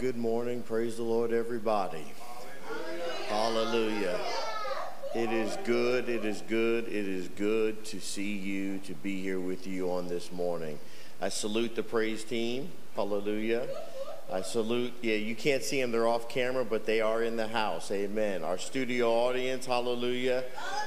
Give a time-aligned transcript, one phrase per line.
[0.00, 0.62] Good morning.
[0.62, 2.06] Praise the Lord, everybody.
[3.28, 4.18] Hallelujah.
[5.14, 6.08] It is good.
[6.08, 6.86] It is good.
[6.86, 10.78] It is good to see you, to be here with you on this morning.
[11.20, 12.70] I salute the praise team.
[12.96, 13.68] Hallelujah.
[14.32, 17.48] I salute, yeah, you can't see them, they're off camera, but they are in the
[17.48, 17.90] house.
[17.90, 18.42] Amen.
[18.42, 20.44] Our studio audience, hallelujah.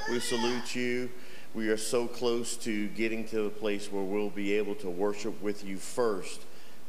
[0.10, 1.12] We salute you.
[1.54, 5.40] We are so close to getting to the place where we'll be able to worship
[5.40, 6.42] with you first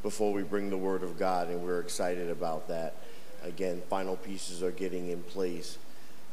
[0.05, 2.95] before we bring the Word of God, and we're excited about that.
[3.43, 5.79] Again, final pieces are getting in place.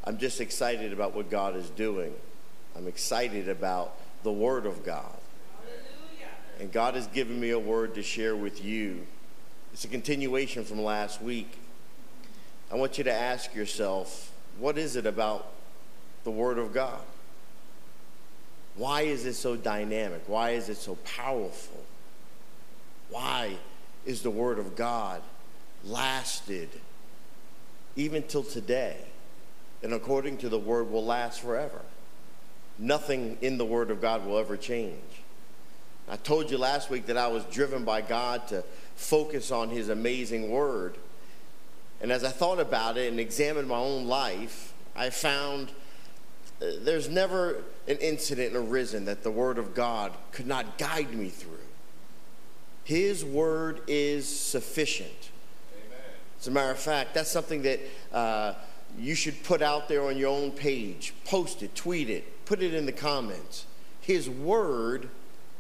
[0.04, 2.14] I'm just excited about what God is doing.
[2.76, 5.16] I'm excited about the Word of God.
[6.60, 9.08] And God has given me a word to share with you.
[9.72, 11.58] It's a continuation from last week.
[12.72, 15.48] I want you to ask yourself what is it about
[16.26, 17.00] the Word of God?
[18.76, 20.24] Why is it so dynamic?
[20.28, 21.84] Why is it so powerful?
[23.12, 23.58] Why
[24.06, 25.22] is the Word of God
[25.84, 26.70] lasted
[27.96, 28.98] even till today?
[29.84, 31.82] And according to the Word, will last forever.
[32.80, 35.02] Nothing in the Word of God will ever change.
[36.10, 38.64] I told you last week that I was driven by God to
[38.96, 40.96] focus on His amazing Word.
[42.02, 45.70] And as I thought about it and examined my own life, I found
[46.62, 51.30] uh, there's never an incident arisen that the Word of God could not guide me
[51.30, 51.61] through.
[52.84, 55.30] His Word is sufficient.
[55.74, 56.00] Amen.
[56.40, 57.80] As a matter of fact, that's something that
[58.12, 58.54] uh,
[58.98, 61.14] you should put out there on your own page.
[61.26, 63.66] Post it, tweet it, put it in the comments.
[64.02, 65.10] His Word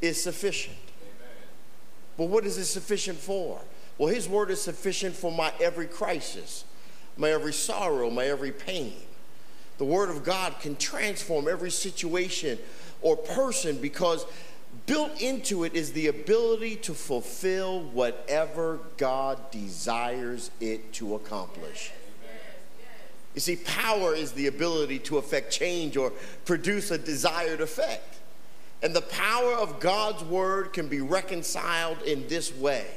[0.01, 0.77] is sufficient.
[1.01, 1.47] Amen.
[2.17, 3.61] But what is it sufficient for?
[3.97, 6.65] Well, His Word is sufficient for my every crisis,
[7.17, 8.93] my every sorrow, my every pain.
[9.77, 12.57] The Word of God can transform every situation
[13.01, 14.25] or person because
[14.85, 21.91] built into it is the ability to fulfill whatever God desires it to accomplish.
[23.33, 26.11] You see, power is the ability to affect change or
[26.45, 28.17] produce a desired effect.
[28.83, 32.87] And the power of God's word can be reconciled in this way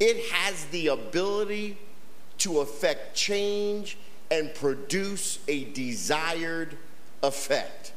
[0.00, 1.76] it has the ability
[2.38, 3.98] to affect change
[4.30, 6.76] and produce a desired
[7.22, 7.92] effect.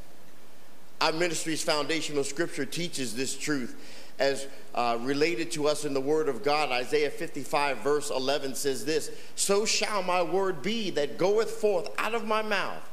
[1.02, 3.76] Our ministry's foundational scripture teaches this truth
[4.20, 4.46] as
[4.76, 6.70] uh, related to us in the Word of God.
[6.70, 12.14] Isaiah 55, verse 11 says this So shall my word be that goeth forth out
[12.14, 12.88] of my mouth.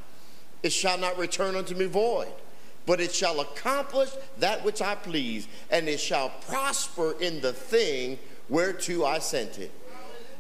[0.63, 2.33] It shall not return unto me void,
[2.87, 4.09] but it shall accomplish
[4.39, 8.19] that which I please, and it shall prosper in the thing
[8.49, 9.71] whereto I sent it.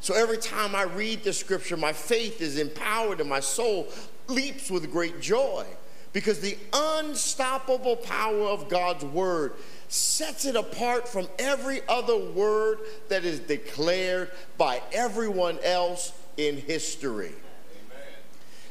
[0.00, 3.88] So every time I read the scripture, my faith is empowered and my soul
[4.26, 5.66] leaps with great joy
[6.12, 9.54] because the unstoppable power of God's word
[9.88, 12.78] sets it apart from every other word
[13.08, 17.32] that is declared by everyone else in history.
[17.32, 18.06] Amen.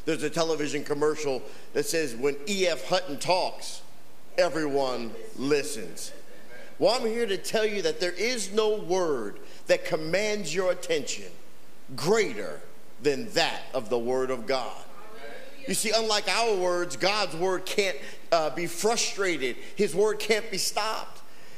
[0.05, 1.41] There's a television commercial
[1.73, 2.87] that says, When E.F.
[2.87, 3.81] Hutton talks,
[4.37, 6.11] everyone listens.
[6.79, 11.25] Well, I'm here to tell you that there is no word that commands your attention
[11.95, 12.61] greater
[13.01, 14.83] than that of the Word of God.
[15.67, 17.97] You see, unlike our words, God's Word can't
[18.31, 21.17] uh, be frustrated, His Word can't be stopped.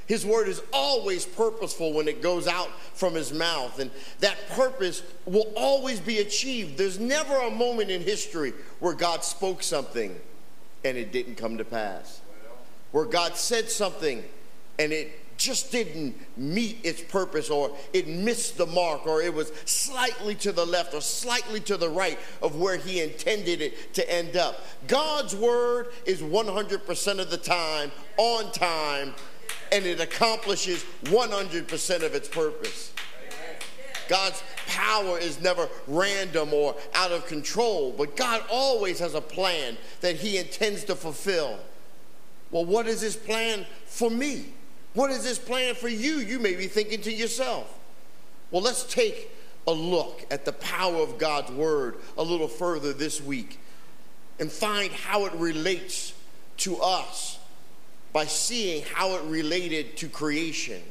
[0.09, 3.91] His word is always purposeful when it goes out from his mouth, and
[4.21, 6.79] that purpose will always be achieved.
[6.79, 10.19] There's never a moment in history where God spoke something
[10.83, 12.21] and it didn't come to pass,
[12.91, 14.23] where God said something
[14.79, 19.51] and it just didn't meet its purpose or it missed the mark or it was
[19.63, 24.13] slightly to the left or slightly to the right of where he intended it to
[24.13, 24.65] end up.
[24.87, 29.15] God's word is 100% of the time on time
[29.71, 32.91] and it accomplishes 100% of its purpose.
[34.09, 39.77] God's power is never random or out of control, but God always has a plan
[40.01, 41.59] that He intends to fulfill.
[42.51, 44.53] Well, what is His plan for me?
[44.99, 46.17] What is His plan for you?
[46.17, 47.73] You may be thinking to yourself.
[48.51, 49.31] Well, let's take
[49.65, 53.61] a look at the power of God's Word a little further this week
[54.41, 56.11] and find how it relates
[56.57, 57.39] to us
[58.11, 60.81] by seeing how it related to creation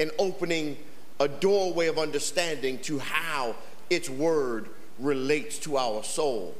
[0.00, 0.76] and opening
[1.20, 3.54] a doorway of understanding to how
[3.90, 6.56] its word relates to our soul.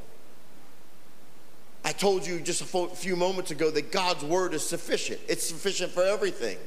[1.83, 5.91] I told you just a few moments ago that God's word is sufficient, it's sufficient
[5.91, 6.57] for everything.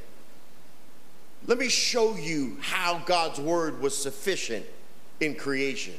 [1.45, 4.65] Let me show you how God's word was sufficient
[5.19, 5.95] in creation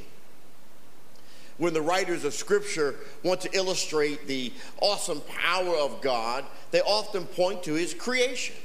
[1.59, 7.27] when the writers of Scripture want to illustrate the awesome power of God, they often
[7.27, 8.57] point to his creation.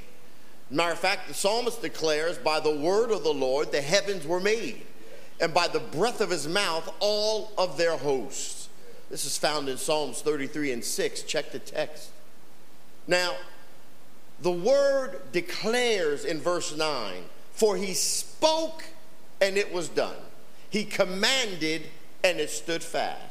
[0.70, 4.40] Matter of fact, the psalmist declares, By the word of the Lord the heavens were
[4.40, 4.82] made,
[5.40, 8.59] and by the breath of his mouth all of their hosts.
[9.10, 11.22] This is found in Psalms 33 and 6.
[11.24, 12.10] Check the text.
[13.06, 13.34] Now,
[14.40, 18.84] the word declares in verse 9, for he spoke
[19.40, 20.16] and it was done.
[20.70, 21.82] He commanded
[22.22, 23.29] and it stood fast.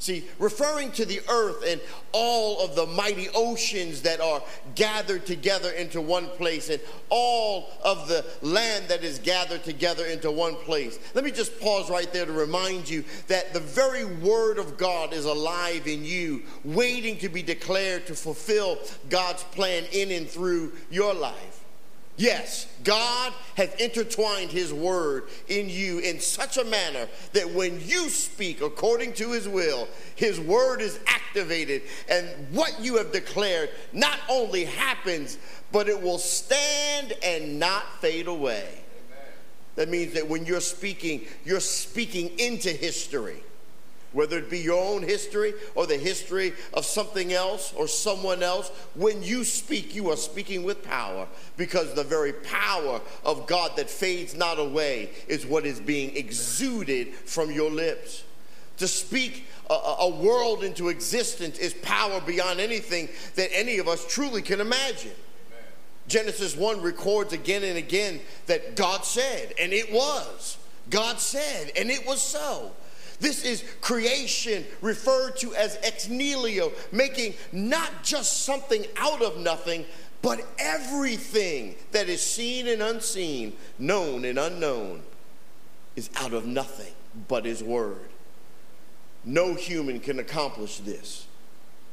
[0.00, 1.80] See, referring to the earth and
[2.12, 4.40] all of the mighty oceans that are
[4.76, 10.30] gathered together into one place and all of the land that is gathered together into
[10.30, 11.00] one place.
[11.14, 15.12] Let me just pause right there to remind you that the very word of God
[15.12, 18.78] is alive in you, waiting to be declared to fulfill
[19.10, 21.57] God's plan in and through your life.
[22.18, 28.08] Yes, God has intertwined His word in you in such a manner that when you
[28.08, 29.86] speak according to His will,
[30.16, 35.38] His word is activated, and what you have declared not only happens,
[35.70, 38.66] but it will stand and not fade away.
[38.66, 39.26] Amen.
[39.76, 43.44] That means that when you're speaking, you're speaking into history
[44.12, 48.70] whether it be your own history or the history of something else or someone else,
[48.94, 51.26] when you speak, you are speaking with power
[51.56, 57.14] because the very power of God that fades not away is what is being exuded
[57.14, 58.24] from your lips.
[58.78, 64.06] To speak a, a world into existence is power beyond anything that any of us
[64.06, 65.12] truly can imagine.
[66.06, 70.56] Genesis 1 records again and again that God said, and it was.
[70.88, 72.72] God said, and it was so.
[73.20, 79.84] This is creation referred to as ex nihilo, making not just something out of nothing,
[80.22, 85.02] but everything that is seen and unseen, known and unknown,
[85.96, 86.92] is out of nothing
[87.26, 88.08] but His Word.
[89.24, 91.26] No human can accomplish this.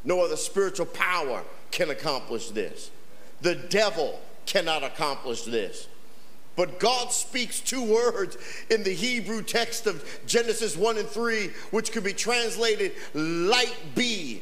[0.03, 2.91] No other spiritual power can accomplish this.
[3.41, 5.87] The devil cannot accomplish this.
[6.55, 8.37] But God speaks two words
[8.69, 14.41] in the Hebrew text of Genesis 1 and 3, which could be translated light be,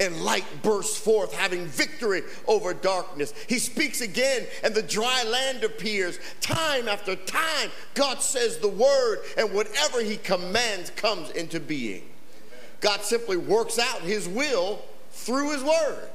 [0.00, 3.32] and light bursts forth, having victory over darkness.
[3.48, 6.18] He speaks again, and the dry land appears.
[6.40, 12.02] Time after time, God says the word, and whatever He commands comes into being.
[12.80, 16.10] God simply works out His will through His word.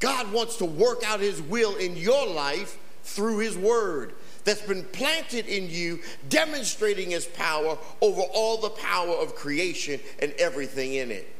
[0.00, 4.84] God wants to work out His will in your life through His word that's been
[4.84, 11.10] planted in you, demonstrating His power over all the power of creation and everything in
[11.10, 11.34] it.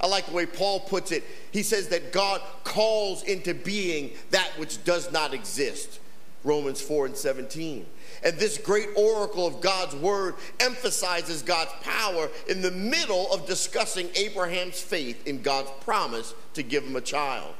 [0.00, 1.22] I like the way Paul puts it.
[1.52, 6.00] He says that God calls into being that which does not exist.
[6.44, 7.86] Romans 4 and 17.
[8.24, 14.08] And this great oracle of God's word emphasizes God's power in the middle of discussing
[14.16, 17.54] Abraham's faith in God's promise to give him a child.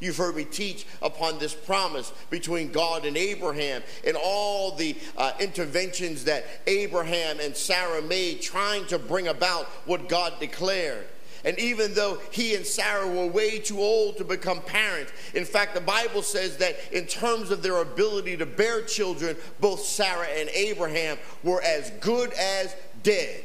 [0.00, 5.32] You've heard me teach upon this promise between God and Abraham and all the uh,
[5.38, 11.06] interventions that Abraham and Sarah made trying to bring about what God declared.
[11.44, 15.74] And even though he and Sarah were way too old to become parents, in fact,
[15.74, 20.50] the Bible says that in terms of their ability to bear children, both Sarah and
[20.50, 23.44] Abraham were as good as dead.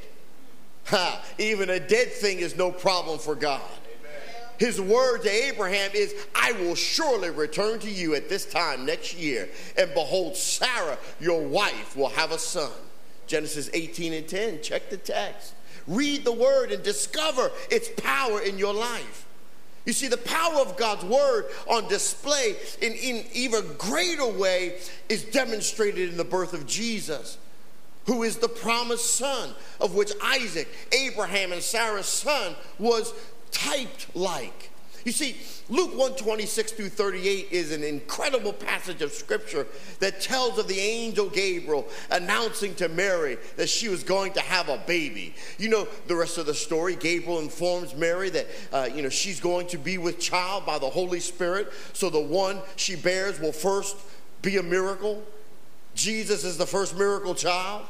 [0.85, 3.61] Ha, even a dead thing is no problem for God
[4.59, 9.15] his word to Abraham is, I will surely return to you at this time next
[9.17, 9.49] year.
[9.77, 12.71] And behold, Sarah, your wife, will have a son.
[13.27, 14.61] Genesis 18 and 10.
[14.61, 15.53] Check the text.
[15.87, 19.25] Read the word and discover its power in your life.
[19.85, 25.23] You see, the power of God's word on display in, in even greater way is
[25.23, 27.37] demonstrated in the birth of Jesus,
[28.07, 33.13] who is the promised son, of which Isaac, Abraham, and Sarah's son, was
[33.55, 34.71] typed like.
[35.05, 35.35] You see,
[35.69, 39.67] Luke 126 through 38 is an incredible passage of scripture
[39.99, 44.67] that tells of the angel Gabriel announcing to Mary that she was going to have
[44.67, 45.35] a baby.
[45.59, 46.95] You know the rest of the story.
[46.95, 50.89] Gabriel informs Mary that uh, you know she's going to be with child by the
[50.89, 51.71] Holy Spirit.
[51.93, 53.95] So the one she bears will first
[54.41, 55.23] be a miracle.
[55.93, 57.85] Jesus is the first miracle child.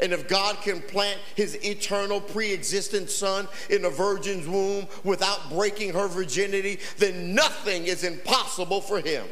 [0.00, 5.50] And if God can plant his eternal pre existent son in a virgin's womb without
[5.50, 9.26] breaking her virginity, then nothing is impossible for him.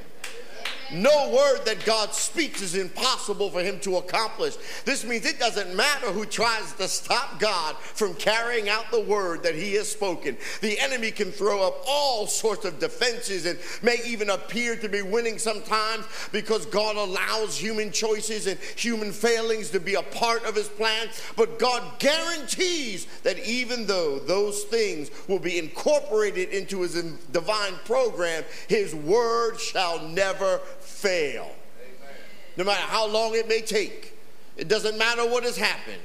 [0.92, 4.56] No word that God speaks is impossible for him to accomplish.
[4.84, 9.42] This means it doesn't matter who tries to stop God from carrying out the word
[9.42, 10.36] that he has spoken.
[10.60, 15.02] The enemy can throw up all sorts of defenses and may even appear to be
[15.02, 20.54] winning sometimes because God allows human choices and human failings to be a part of
[20.54, 21.08] his plan.
[21.36, 26.94] But God guarantees that even though those things will be incorporated into his
[27.32, 30.60] divine program, his word shall never
[31.02, 31.44] fail.
[31.44, 32.14] Amen.
[32.56, 34.16] No matter how long it may take,
[34.56, 36.02] It doesn't matter what has happened.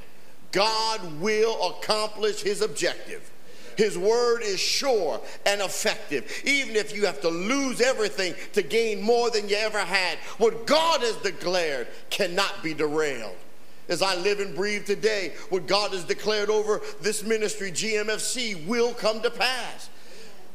[0.52, 3.30] God will accomplish his objective.
[3.76, 9.00] His word is sure and effective, even if you have to lose everything to gain
[9.00, 10.18] more than you ever had.
[10.38, 13.36] What God has declared cannot be derailed.
[13.88, 18.92] As I live and breathe today, what God has declared over this ministry, GMFC, will
[18.94, 19.90] come to pass.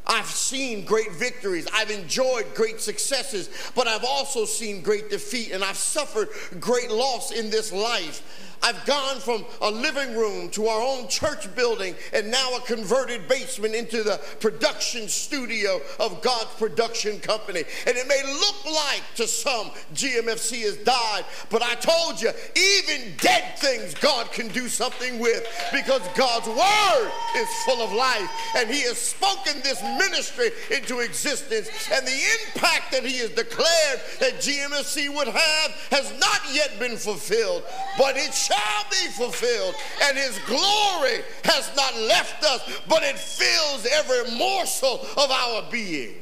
[0.06, 1.68] I've seen great victories.
[1.74, 6.30] I've enjoyed great successes, but I've also seen great defeat and I've suffered
[6.60, 8.53] great loss in this life.
[8.64, 13.28] I've gone from a living room to our own church building and now a converted
[13.28, 17.66] basement into the production studio of God's production company.
[17.86, 23.14] And it may look like to some GMFC has died, but I told you, even
[23.18, 28.70] dead things God can do something with because God's word is full of life and
[28.70, 31.70] He has spoken this ministry into existence.
[31.92, 36.96] And the impact that He has declared that GMFC would have has not yet been
[36.96, 37.64] fulfilled,
[37.98, 39.76] but it shall shall be fulfilled.
[40.04, 46.16] And his glory has not left us, but it fills every morsel of our being.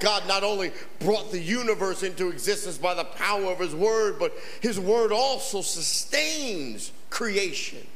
[0.00, 4.34] God not only brought the universe into existence by the power of his word, but
[4.60, 7.86] his word also sustains creation.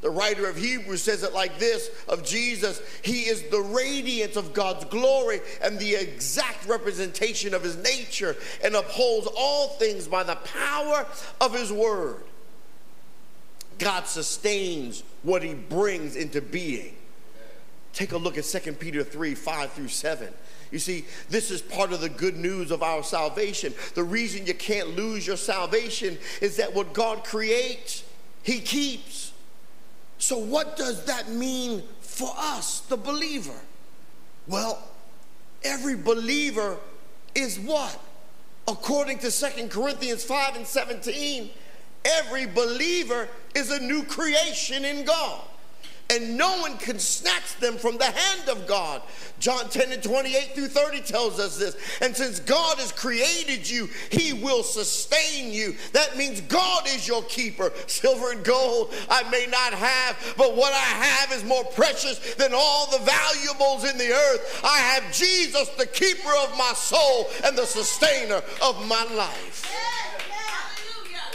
[0.00, 4.52] The writer of Hebrews says it like this of Jesus He is the radiance of
[4.52, 10.36] God's glory and the exact representation of His nature and upholds all things by the
[10.36, 11.06] power
[11.40, 12.22] of His word.
[13.78, 16.94] God sustains what He brings into being.
[17.92, 20.32] Take a look at 2 Peter 3 5 through 7.
[20.70, 23.72] You see, this is part of the good news of our salvation.
[23.94, 28.04] The reason you can't lose your salvation is that what God creates,
[28.44, 29.27] He keeps.
[30.18, 33.58] So, what does that mean for us, the believer?
[34.46, 34.82] Well,
[35.62, 36.76] every believer
[37.34, 37.98] is what?
[38.66, 41.50] According to Second Corinthians 5 and 17,
[42.04, 45.40] every believer is a new creation in God
[46.10, 49.02] and no one can snatch them from the hand of God.
[49.40, 51.76] John 10 and 28 through 30 tells us this.
[52.00, 55.74] And since God has created you, He will sustain you.
[55.92, 57.72] That means God is your keeper.
[57.86, 62.52] Silver and gold I may not have, but what I have is more precious than
[62.54, 64.60] all the valuables in the earth.
[64.64, 69.70] I have Jesus, the keeper of my soul and the sustainer of my life.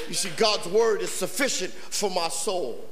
[0.08, 2.84] You see, God's word is sufficient for my soul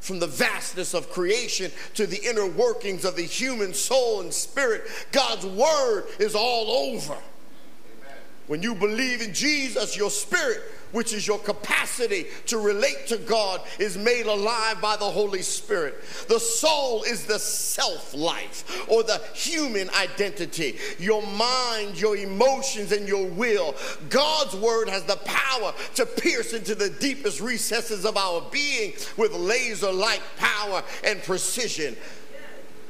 [0.00, 4.82] from the vastness of creation to the inner workings of the human soul and spirit.
[5.12, 7.14] God's word is all over.
[7.14, 8.16] Amen.
[8.46, 13.60] When you believe in Jesus, your spirit which is your capacity to relate to God,
[13.78, 16.02] is made alive by the Holy Spirit.
[16.28, 23.06] The soul is the self life or the human identity, your mind, your emotions, and
[23.08, 23.74] your will.
[24.08, 29.32] God's word has the power to pierce into the deepest recesses of our being with
[29.32, 31.96] laser like power and precision.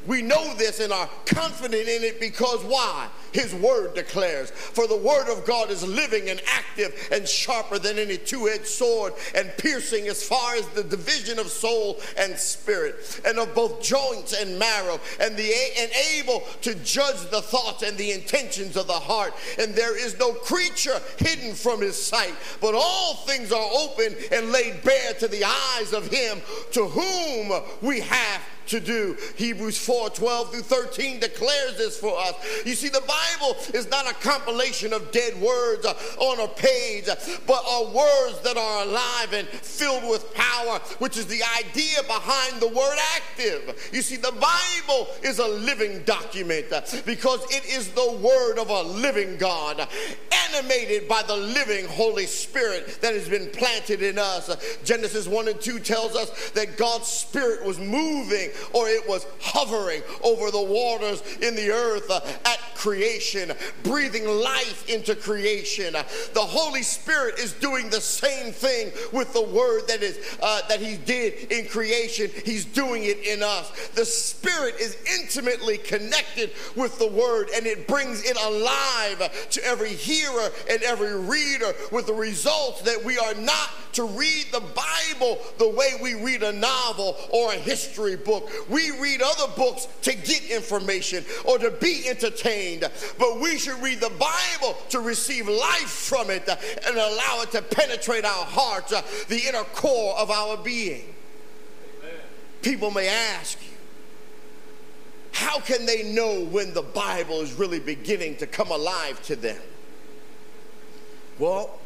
[0.09, 3.09] We know this and are confident in it because why?
[3.35, 4.51] His word declares.
[4.51, 8.67] For the word of God is living and active and sharper than any two edged
[8.67, 13.83] sword and piercing as far as the division of soul and spirit and of both
[13.83, 18.87] joints and marrow and, the, and able to judge the thoughts and the intentions of
[18.87, 19.35] the heart.
[19.59, 24.53] And there is no creature hidden from his sight, but all things are open and
[24.53, 26.41] laid bare to the eyes of him
[26.73, 29.17] to whom we have to do.
[29.37, 32.35] Hebrews 4 12 through 13 declares this for us.
[32.65, 35.87] You see, the Bible is not a compilation of dead words
[36.19, 37.07] on a page,
[37.47, 42.61] but are words that are alive and filled with power, which is the idea behind
[42.61, 43.91] the word active.
[43.93, 46.67] You see, the Bible is a living document
[47.05, 49.87] because it is the word of a living God,
[50.49, 54.79] animated by the living Holy Spirit that has been planted in us.
[54.85, 60.03] Genesis 1 and 2 tells us that God's Spirit was moving or it was hovering
[60.23, 65.93] over the waters in the earth uh, at creation, breathing life into creation.
[65.93, 70.81] The Holy Spirit is doing the same thing with the word that is uh, that
[70.81, 72.31] He did in creation.
[72.45, 73.89] He's doing it in us.
[73.89, 79.95] The Spirit is intimately connected with the word, and it brings it alive to every
[79.95, 85.39] hearer and every reader with the results that we are not to read the Bible
[85.59, 88.48] the way we read a novel or a history book.
[88.69, 92.89] We read other books to get information or to be entertained,
[93.19, 97.63] but we should read the Bible to receive life from it and allow it to
[97.63, 101.15] penetrate our hearts, uh, the inner core of our being.
[102.63, 103.69] People may ask you,
[105.33, 109.61] how can they know when the Bible is really beginning to come alive to them?
[111.39, 111.79] Well,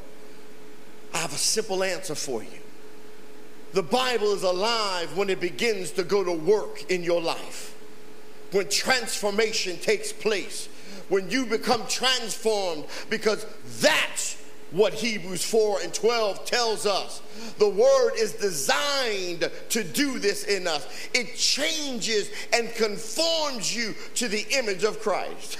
[1.12, 2.62] I have a simple answer for you.
[3.73, 7.75] The Bible is alive when it begins to go to work in your life,
[8.50, 10.68] when transformation takes place,
[11.09, 13.46] when you become transformed, because
[13.81, 14.37] that's
[14.73, 17.23] what Hebrews 4 and 12 tells us.
[17.59, 20.87] The word is designed to do this in us.
[21.14, 25.59] It changes and conforms you to the image of Christ.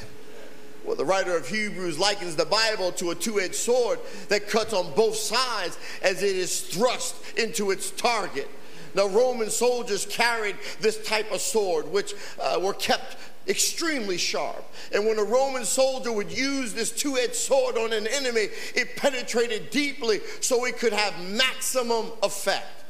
[0.85, 4.73] Well, the writer of Hebrews likens the Bible to a two edged sword that cuts
[4.73, 8.49] on both sides as it is thrust into its target.
[8.95, 13.17] Now, Roman soldiers carried this type of sword, which uh, were kept
[13.49, 14.65] extremely sharp.
[14.93, 18.97] And when a Roman soldier would use this two edged sword on an enemy, it
[18.97, 22.82] penetrated deeply so it could have maximum effect.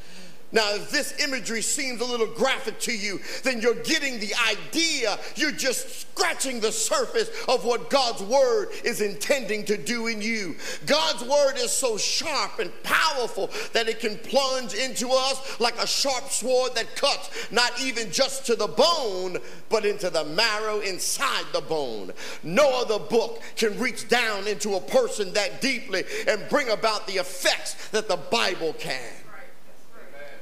[0.52, 5.18] Now, if this imagery seems a little graphic to you, then you're getting the idea.
[5.34, 10.54] You're just scratching the surface of what God's word is intending to do in you.
[10.84, 15.86] God's word is so sharp and powerful that it can plunge into us like a
[15.86, 19.38] sharp sword that cuts not even just to the bone,
[19.70, 22.12] but into the marrow inside the bone.
[22.42, 27.14] No other book can reach down into a person that deeply and bring about the
[27.14, 29.00] effects that the Bible can.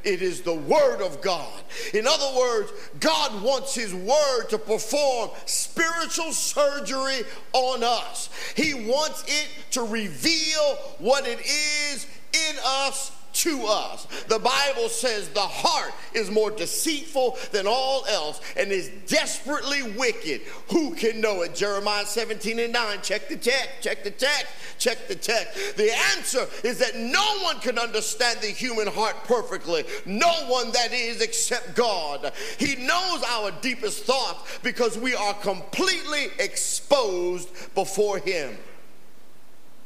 [0.04, 1.60] It is the Word of God.
[1.94, 8.30] In other words, God wants His Word to perform spiritual surgery on us.
[8.56, 14.06] He wants it to reveal what it is in us to us.
[14.28, 20.42] The Bible says the heart is more deceitful than all else and is desperately wicked.
[20.70, 21.54] Who can know it?
[21.54, 22.98] Jeremiah 17 and 9.
[23.02, 24.46] Check the text, check the text,
[24.78, 25.76] check the text.
[25.76, 29.84] The answer is that no one can understand the human heart perfectly.
[30.06, 32.32] No one that is except God.
[32.58, 38.56] He knows our deepest thoughts because we are completely exposed before Him.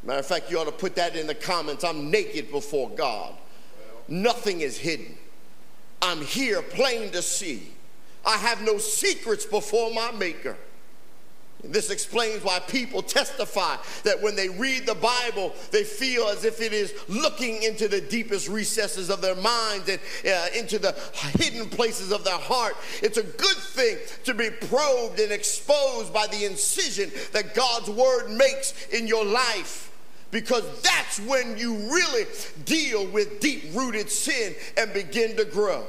[0.05, 1.83] Matter of fact, you ought to put that in the comments.
[1.83, 3.35] I'm naked before God.
[4.07, 5.17] Nothing is hidden.
[6.03, 7.69] I'm here plain to see.
[8.27, 10.57] I have no secrets before my Maker.
[11.63, 16.61] This explains why people testify that when they read the Bible, they feel as if
[16.61, 20.95] it is looking into the deepest recesses of their minds and uh, into the
[21.39, 22.77] hidden places of their heart.
[23.03, 28.31] It's a good thing to be probed and exposed by the incision that God's word
[28.31, 29.91] makes in your life
[30.35, 32.25] because that's when you really
[32.65, 35.85] deal with deep rooted sin and begin to grow.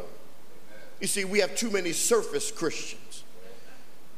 [1.01, 3.23] You see, we have too many surface Christians,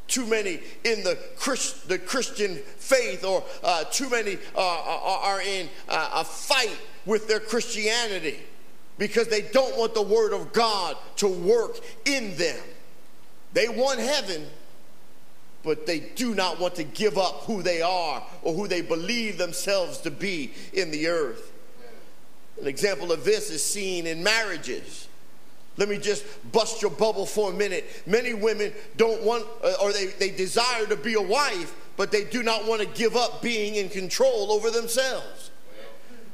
[0.10, 5.70] too many in the, Christ, the Christian faith, or uh, too many uh, are in
[5.88, 8.40] uh, a fight with their Christianity
[8.98, 12.60] because they don't want the Word of God to work in them.
[13.54, 14.46] They want heaven,
[15.68, 19.38] but they do not want to give up who they are or who they believe
[19.38, 21.52] themselves to be in the earth.
[22.62, 25.10] An example of this is seen in marriages.
[25.76, 27.84] Let me just bust your bubble for a minute.
[28.06, 32.24] Many women don't want, uh, or they, they desire to be a wife, but they
[32.24, 35.52] do not want to give up being in control over themselves.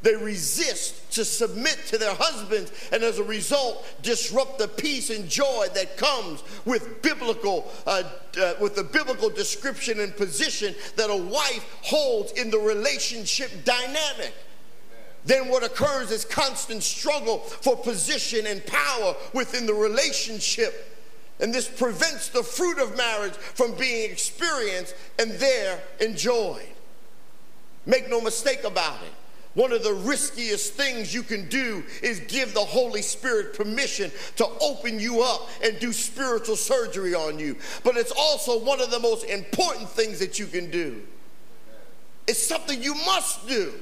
[0.04, 5.30] They resist to submit to their husbands and as a result disrupt the peace and
[5.30, 8.04] joy that comes with biblical uh,
[8.40, 14.34] uh, with the biblical description and position that a wife holds in the relationship dynamic.
[15.24, 21.00] Then what occurs is constant struggle for position and power within the relationship.
[21.40, 26.68] And this prevents the fruit of marriage from being experienced and there enjoyed.
[27.86, 29.14] Make no mistake about it.
[29.54, 34.48] One of the riskiest things you can do is give the Holy Spirit permission to
[34.62, 37.58] open you up and do spiritual surgery on you.
[37.84, 41.04] But it's also one of the most important things that you can do.
[42.28, 43.74] It's something you must do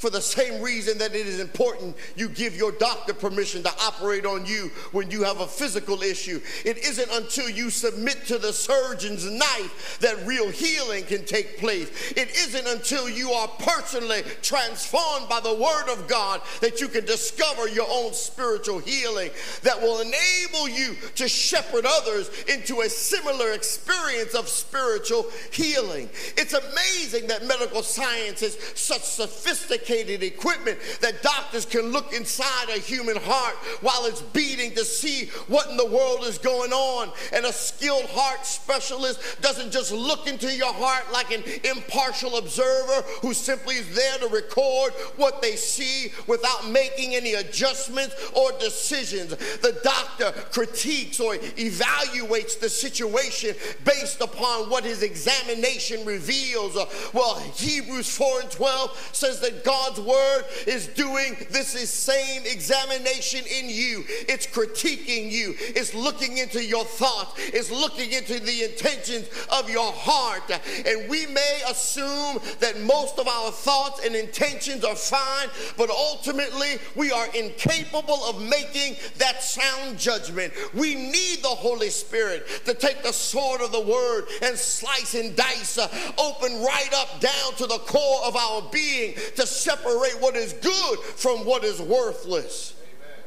[0.00, 4.24] for the same reason that it is important you give your doctor permission to operate
[4.24, 6.40] on you when you have a physical issue.
[6.64, 12.12] It isn't until you submit to the surgeon's knife that real healing can take place.
[12.12, 17.04] It isn't until you are personally transformed by the Word of God that you can
[17.04, 19.30] discover your own spiritual healing
[19.64, 26.08] that will enable you to shepherd others into a similar experience of spiritual healing.
[26.38, 32.68] It's amazing that medical science is such sophisticated sophisticated equipment that doctors can look inside
[32.68, 37.10] a human heart while it's beating to see what in the world is going on.
[37.32, 43.02] And a skilled heart specialist doesn't just look into your heart like an impartial observer
[43.22, 49.30] who simply is there to record what they see without making any adjustments or decisions.
[49.30, 56.76] The doctor critiques or evaluates the situation based upon what his examination reveals.
[57.12, 62.42] Well, Hebrews 4 and 12 says that God God's word is doing this is same
[62.44, 64.04] examination in you.
[64.28, 65.54] It's critiquing you.
[65.58, 67.32] It's looking into your thoughts.
[67.38, 70.50] It's looking into the intentions of your heart.
[70.86, 76.78] And we may assume that most of our thoughts and intentions are fine, but ultimately
[76.94, 80.52] we are incapable of making that sound judgment.
[80.74, 85.34] We need the Holy Spirit to take the sword of the word and slice and
[85.34, 85.88] dice, uh,
[86.18, 90.98] open right up down to the core of our being to separate what is good
[90.98, 92.74] from what is worthless.
[92.82, 93.24] Amen.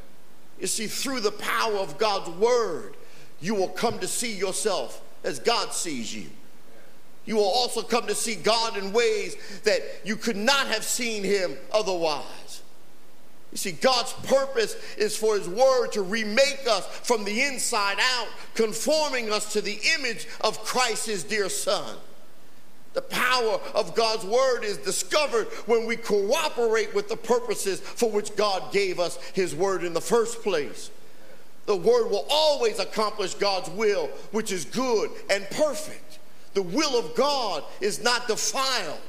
[0.60, 2.96] You see, through the power of God's word,
[3.42, 6.30] you will come to see yourself as God sees you.
[7.26, 11.24] You will also come to see God in ways that you could not have seen
[11.24, 12.62] him otherwise.
[13.52, 18.28] You see, God's purpose is for His Word to remake us from the inside out,
[18.56, 21.98] conforming us to the image of Christ, His dear Son.
[22.94, 28.36] The power of God's Word is discovered when we cooperate with the purposes for which
[28.36, 30.92] God gave us His Word in the first place.
[31.66, 36.20] The Word will always accomplish God's will, which is good and perfect.
[36.54, 39.00] The will of God is not defiled.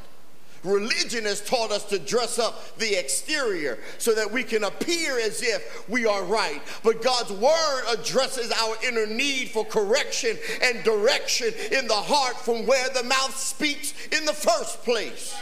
[0.65, 5.43] Religion has taught us to dress up the exterior so that we can appear as
[5.43, 6.63] if we are right.
[6.83, 12.67] But God's word addresses our inner need for correction and direction in the heart from
[12.67, 15.35] where the mouth speaks in the first place.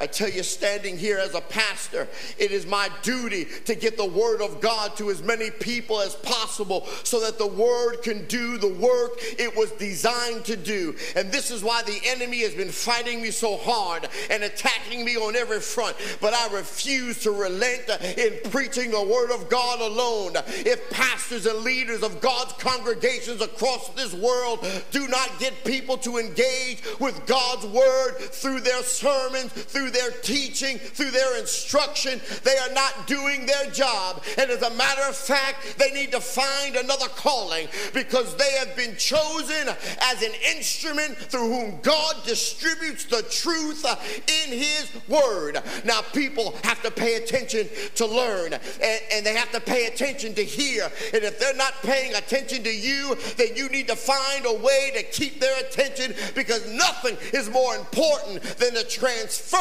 [0.00, 2.08] I tell you, standing here as a pastor,
[2.38, 6.14] it is my duty to get the word of God to as many people as
[6.16, 10.96] possible so that the word can do the work it was designed to do.
[11.16, 15.16] And this is why the enemy has been fighting me so hard and attacking me
[15.16, 15.96] on every front.
[16.20, 20.32] But I refuse to relent in preaching the word of God alone.
[20.48, 26.16] If pastors and leaders of God's congregations across this world do not get people to
[26.16, 32.56] engage with God's word through their sermons, through through their teaching, through their instruction, they
[32.58, 34.22] are not doing their job.
[34.38, 38.76] And as a matter of fact, they need to find another calling because they have
[38.76, 39.68] been chosen
[40.00, 43.84] as an instrument through whom God distributes the truth
[44.44, 45.58] in His Word.
[45.84, 50.34] Now, people have to pay attention to learn and, and they have to pay attention
[50.34, 50.84] to hear.
[51.14, 54.92] And if they're not paying attention to you, then you need to find a way
[54.94, 58.84] to keep their attention because nothing is more important than the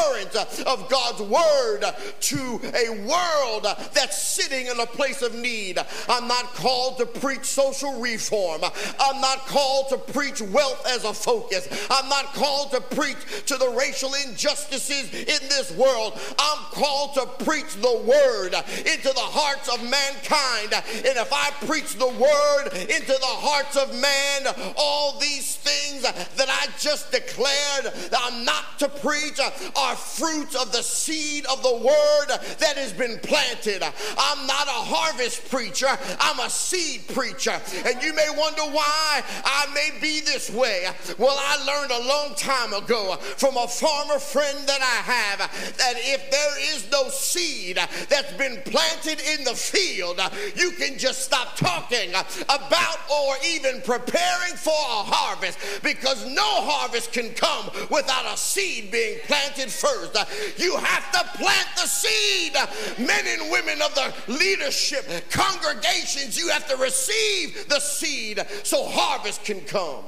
[0.10, 1.84] transferring of God's word
[2.20, 5.78] to a world that's sitting in a place of need.
[6.08, 8.62] I'm not called to preach social reform.
[9.00, 11.68] I'm not called to preach wealth as a focus.
[11.90, 13.18] I'm not called to preach
[13.48, 16.20] to the racial injustices in this world.
[16.38, 20.74] I'm called to preach the word into the hearts of mankind.
[21.08, 26.50] And if I preach the word into the hearts of man, all these things that
[26.50, 32.28] I just declared I'm not to preach are fruits of the seed of the word
[32.60, 33.84] that has been planted.
[33.84, 37.60] I'm not a harvest preacher, I'm a seed preacher.
[37.86, 40.88] And you may wonder why I may be this way.
[41.18, 45.40] Well, I learned a long time ago from a farmer friend that I have
[45.78, 47.78] that if there is no seed
[48.10, 50.20] that's been planted in the field,
[50.56, 57.12] you can just stop talking about or even preparing for a harvest because no harvest
[57.12, 60.60] can come without a seed being planted first first.
[60.60, 62.54] You have to plant the seed.
[62.98, 69.44] Men and women of the leadership, congregations, you have to receive the seed so harvest
[69.44, 70.04] can come.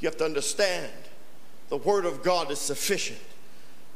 [0.00, 0.90] You have to understand
[1.68, 3.18] the word of God is sufficient.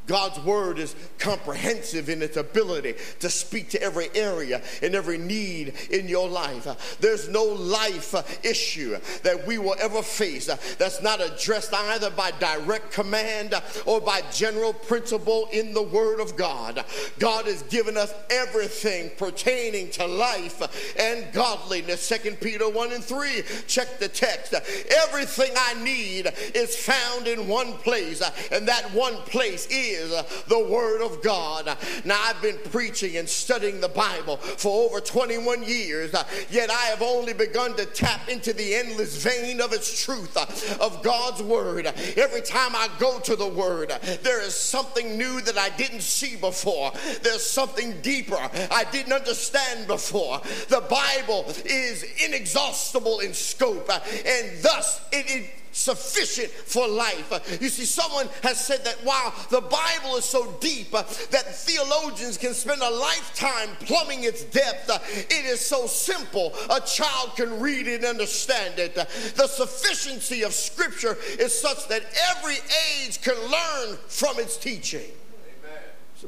[0.07, 5.75] God's word is comprehensive in its ability to speak to every area and every need
[5.91, 6.97] in your life.
[7.01, 8.15] There's no life
[8.45, 14.23] issue that we will ever face that's not addressed either by direct command or by
[14.33, 16.85] general principle in the word of God.
[17.19, 22.01] God has given us everything pertaining to life and godliness.
[22.01, 23.43] Second Peter 1 and 3.
[23.67, 24.55] Check the text.
[25.03, 30.23] Everything I need is found in one place, and that one place is is uh,
[30.49, 31.67] the Word of God.
[32.05, 36.85] Now, I've been preaching and studying the Bible for over 21 years, uh, yet I
[36.87, 40.47] have only begun to tap into the endless vein of its truth, uh,
[40.85, 41.87] of God's Word.
[42.17, 46.37] Every time I go to the Word, there is something new that I didn't see
[46.37, 46.93] before.
[47.23, 48.37] There's something deeper
[48.71, 50.41] I didn't understand before.
[50.69, 57.59] The Bible is inexhaustible in scope, and thus it sufficient for life.
[57.61, 62.39] You see, someone has said that while the Bible is so deep uh, that theologians
[62.39, 67.61] can spend a lifetime plumbing its depth, uh, it is so simple a child can
[67.61, 68.95] read it and understand it.
[68.95, 72.57] The sufficiency of Scripture is such that every
[73.03, 75.11] age can learn from its teaching.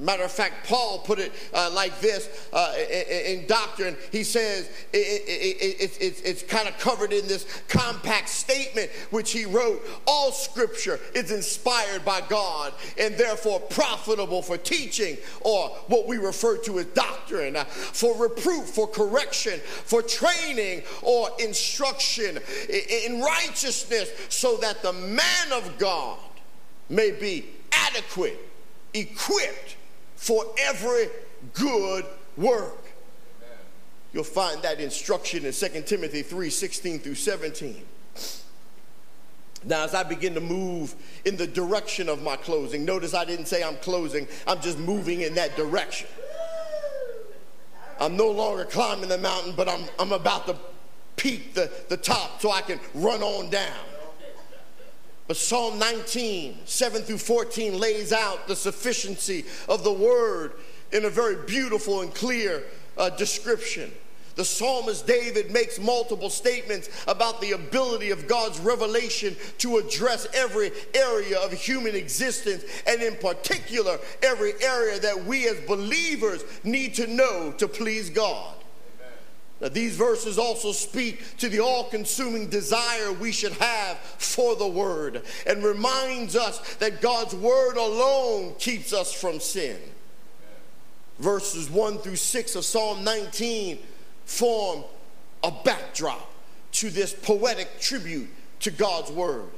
[0.00, 3.96] Matter of fact, Paul put it uh, like this uh, in, in, doctrine.
[4.12, 9.44] He says it, it, it, it's kind of covered in this compact statement which he
[9.44, 16.16] wrote All scripture is inspired by God and therefore profitable for teaching, or what we
[16.16, 24.10] refer to as doctrine, uh, for reproof, for correction, for training, or instruction in righteousness,
[24.28, 26.18] so that the man of God
[26.88, 28.38] may be adequate,
[28.94, 29.76] equipped
[30.18, 31.08] for every
[31.54, 32.04] good
[32.36, 32.82] work.
[33.38, 33.56] Amen.
[34.12, 37.84] You'll find that instruction in 2 Timothy 3 16 through 17.
[39.64, 43.46] Now, as I begin to move in the direction of my closing, notice I didn't
[43.46, 46.08] say I'm closing, I'm just moving in that direction.
[48.00, 50.56] I'm no longer climbing the mountain, but I'm, I'm about to
[51.16, 53.72] peak the, the top so I can run on down.
[55.28, 60.54] But Psalm 19, 7 through 14, lays out the sufficiency of the word
[60.90, 62.64] in a very beautiful and clear
[62.96, 63.92] uh, description.
[64.36, 70.70] The psalmist David makes multiple statements about the ability of God's revelation to address every
[70.94, 77.06] area of human existence, and in particular, every area that we as believers need to
[77.06, 78.54] know to please God.
[79.60, 84.68] Now, these verses also speak to the all consuming desire we should have for the
[84.68, 89.78] Word and reminds us that God's Word alone keeps us from sin.
[91.18, 93.78] Verses 1 through 6 of Psalm 19
[94.24, 94.84] form
[95.42, 96.32] a backdrop
[96.72, 98.28] to this poetic tribute
[98.60, 99.48] to God's Word.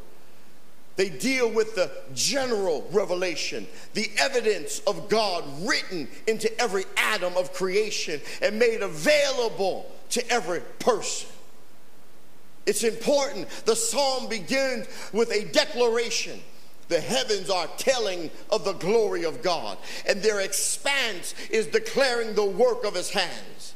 [1.00, 7.54] They deal with the general revelation, the evidence of God written into every atom of
[7.54, 11.30] creation and made available to every person.
[12.66, 13.48] It's important.
[13.64, 16.38] The psalm begins with a declaration.
[16.88, 22.44] The heavens are telling of the glory of God, and their expanse is declaring the
[22.44, 23.69] work of his hands.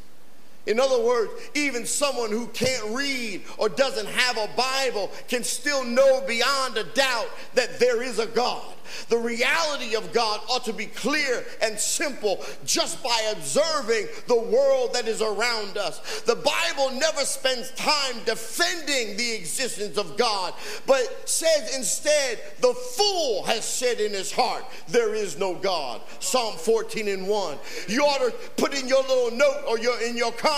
[0.67, 5.85] In other words, even someone who can't read or doesn't have a Bible can still
[5.85, 8.75] know beyond a doubt that there is a God.
[9.09, 14.95] The reality of God ought to be clear and simple just by observing the world
[14.95, 16.23] that is around us.
[16.23, 20.55] The Bible never spends time defending the existence of God,
[20.87, 26.01] but says instead, the fool has said in his heart, There is no God.
[26.21, 27.59] Psalm 14 and 1.
[27.89, 30.54] You ought to put in your little note or your, in your comment,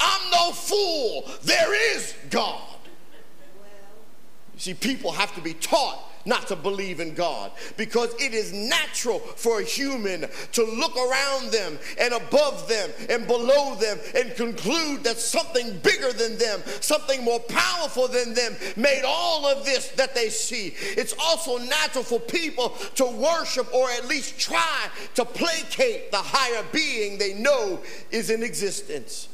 [0.00, 1.30] I'm no fool.
[1.42, 2.62] There is God.
[4.54, 8.52] You see, people have to be taught not to believe in God because it is
[8.52, 14.34] natural for a human to look around them and above them and below them and
[14.34, 19.88] conclude that something bigger than them, something more powerful than them, made all of this
[19.90, 20.74] that they see.
[20.80, 26.64] It's also natural for people to worship or at least try to placate the higher
[26.72, 27.80] being they know
[28.10, 29.28] is in existence.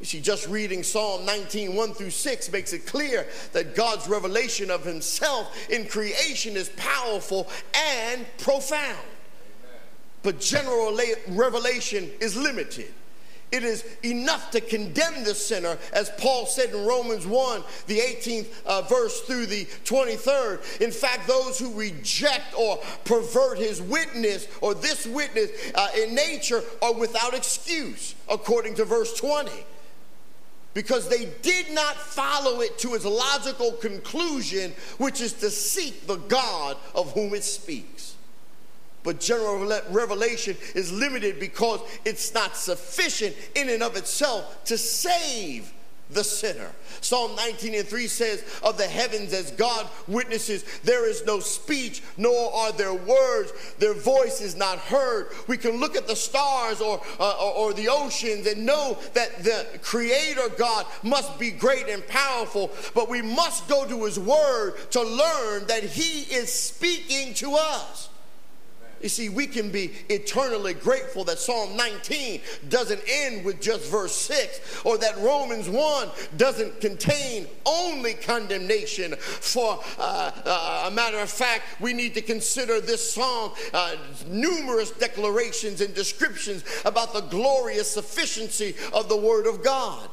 [0.00, 4.70] You see, just reading Psalm 19, 1 through 6 makes it clear that God's revelation
[4.70, 8.98] of himself in creation is powerful and profound.
[10.22, 12.92] But general revelation is limited.
[13.52, 18.48] It is enough to condemn the sinner, as Paul said in Romans 1, the 18th
[18.66, 20.80] uh, verse through the 23rd.
[20.80, 26.62] In fact, those who reject or pervert his witness or this witness uh, in nature
[26.82, 29.50] are without excuse, according to verse 20
[30.76, 36.16] because they did not follow it to its logical conclusion, which is to seek the
[36.16, 38.14] God of whom it speaks.
[39.02, 45.72] But general revelation is limited because it's not sufficient in and of itself to save
[46.10, 46.70] the sinner.
[47.00, 52.02] Psalm 19 and 3 says, Of the heavens as God witnesses, there is no speech,
[52.16, 53.52] nor are there words.
[53.78, 55.28] Their voice is not heard.
[55.48, 59.42] We can look at the stars or, uh, or, or the oceans and know that
[59.42, 64.74] the Creator God must be great and powerful, but we must go to His Word
[64.90, 68.08] to learn that He is speaking to us.
[69.02, 74.14] You see, we can be eternally grateful that Psalm 19 doesn't end with just verse
[74.16, 79.14] 6 or that Romans 1 doesn't contain only condemnation.
[79.16, 84.90] For uh, uh, a matter of fact, we need to consider this psalm uh, numerous
[84.92, 90.08] declarations and descriptions about the glorious sufficiency of the Word of God.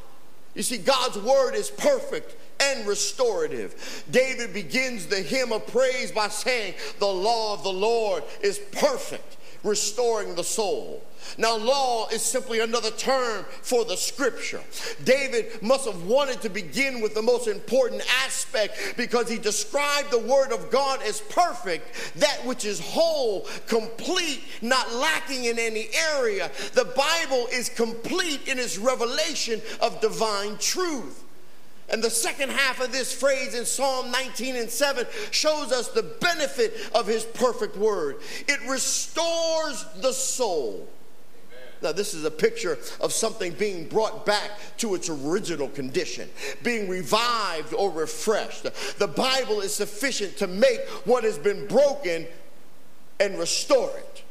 [0.55, 2.35] You see, God's Word is perfect
[2.71, 4.03] and restorative.
[4.11, 9.37] David begins the hymn of praise by saying, The law of the Lord is perfect,
[9.63, 11.03] restoring the soul.
[11.37, 14.61] Now, law is simply another term for the scripture.
[15.03, 20.19] David must have wanted to begin with the most important aspect because he described the
[20.19, 26.51] word of God as perfect, that which is whole, complete, not lacking in any area.
[26.73, 31.23] The Bible is complete in its revelation of divine truth.
[31.89, 36.03] And the second half of this phrase in Psalm 19 and 7 shows us the
[36.03, 38.17] benefit of his perfect word.
[38.47, 40.87] It restores the soul.
[41.81, 46.29] Now, this is a picture of something being brought back to its original condition,
[46.63, 48.63] being revived or refreshed.
[48.97, 52.25] The Bible is sufficient to make what has been broken
[53.19, 54.23] and restore it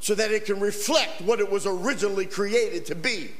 [0.00, 3.30] so that it can reflect what it was originally created to be.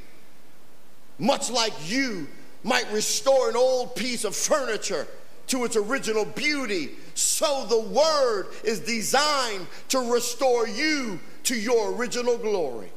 [1.17, 2.27] Much like you
[2.63, 5.07] might restore an old piece of furniture
[5.47, 12.37] to its original beauty, so the Word is designed to restore you to your original
[12.37, 12.91] glory.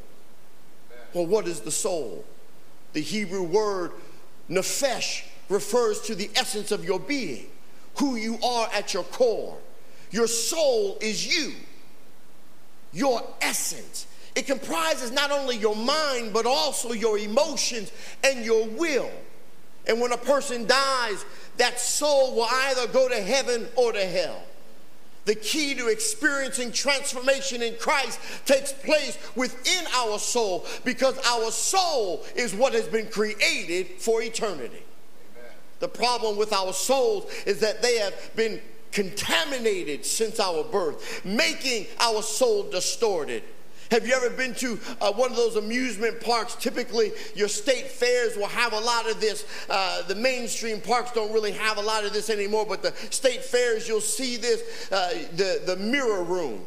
[1.15, 2.25] Well, what is the soul?
[2.93, 3.93] The Hebrew word
[4.51, 7.47] nephesh refers to the essence of your being,
[7.97, 9.59] who you are at your core.
[10.11, 11.55] Your soul is you,
[12.93, 14.07] your essence.
[14.35, 17.93] It comprises not only your mind, but also your emotions
[18.25, 19.11] and your will.
[19.87, 21.25] And when a person dies,
[21.57, 24.43] that soul will either go to heaven or to hell.
[25.25, 32.25] The key to experiencing transformation in Christ takes place within our soul because our soul
[32.35, 34.83] is what has been created for eternity.
[35.37, 35.53] Amen.
[35.79, 41.87] The problem with our souls is that they have been contaminated since our birth, making
[42.01, 43.45] our soul distorted.
[43.91, 46.55] Have you ever been to uh, one of those amusement parks?
[46.55, 49.45] Typically, your state fairs will have a lot of this.
[49.69, 53.45] Uh, the mainstream parks don't really have a lot of this anymore, but the state
[53.45, 56.65] fairs, you'll see this uh, the, the mirror room.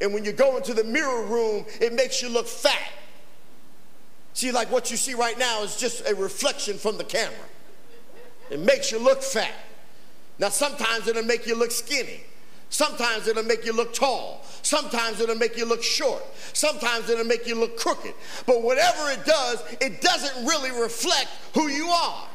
[0.00, 2.92] And when you go into the mirror room, it makes you look fat.
[4.34, 7.36] See, like what you see right now is just a reflection from the camera.
[8.50, 9.54] It makes you look fat.
[10.38, 12.22] Now, sometimes it'll make you look skinny.
[12.72, 14.40] Sometimes it'll make you look tall.
[14.62, 16.24] Sometimes it'll make you look short.
[16.54, 18.14] Sometimes it'll make you look crooked.
[18.46, 22.26] But whatever it does, it doesn't really reflect who you are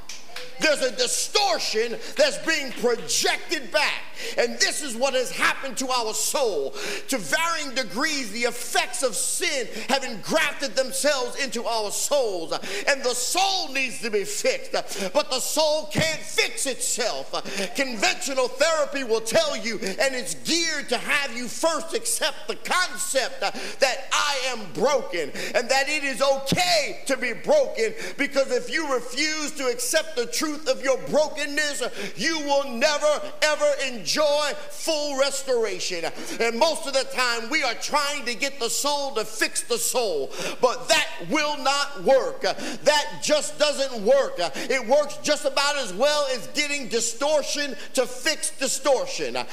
[0.59, 4.03] there's a distortion that's being projected back.
[4.37, 6.71] And this is what has happened to our soul.
[7.09, 12.53] To varying degrees, the effects of sin have engrafted themselves into our souls.
[12.87, 14.71] And the soul needs to be fixed,
[15.13, 17.31] but the soul can't fix itself.
[17.75, 23.41] Conventional therapy will tell you, and it's geared to have you first accept the concept
[23.41, 28.93] that I am broken and that it is okay to be broken because if you
[28.93, 31.83] refuse to accept the truth, truth of your brokenness,
[32.15, 36.05] you will never ever enjoy full restoration.
[36.39, 39.77] And most of the time, we are trying to get the soul to fix the
[39.77, 40.31] soul,
[40.61, 42.41] but that will not work.
[42.41, 44.35] That just doesn't work.
[44.37, 49.35] It works just about as well as getting distortion to fix distortion.
[49.35, 49.45] I,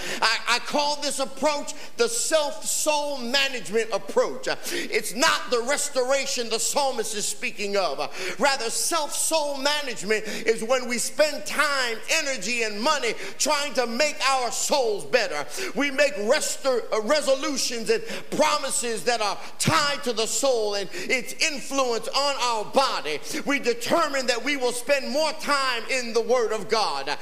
[0.49, 4.49] I call this approach the self soul management approach.
[4.73, 7.99] It's not the restoration the psalmist is speaking of.
[8.39, 14.17] Rather, self soul management is when we spend time, energy, and money trying to make
[14.29, 15.47] our souls better.
[15.75, 21.33] We make restor- uh, resolutions and promises that are tied to the soul and its
[21.35, 23.21] influence on our body.
[23.47, 27.17] We determine that we will spend more time in the Word of God.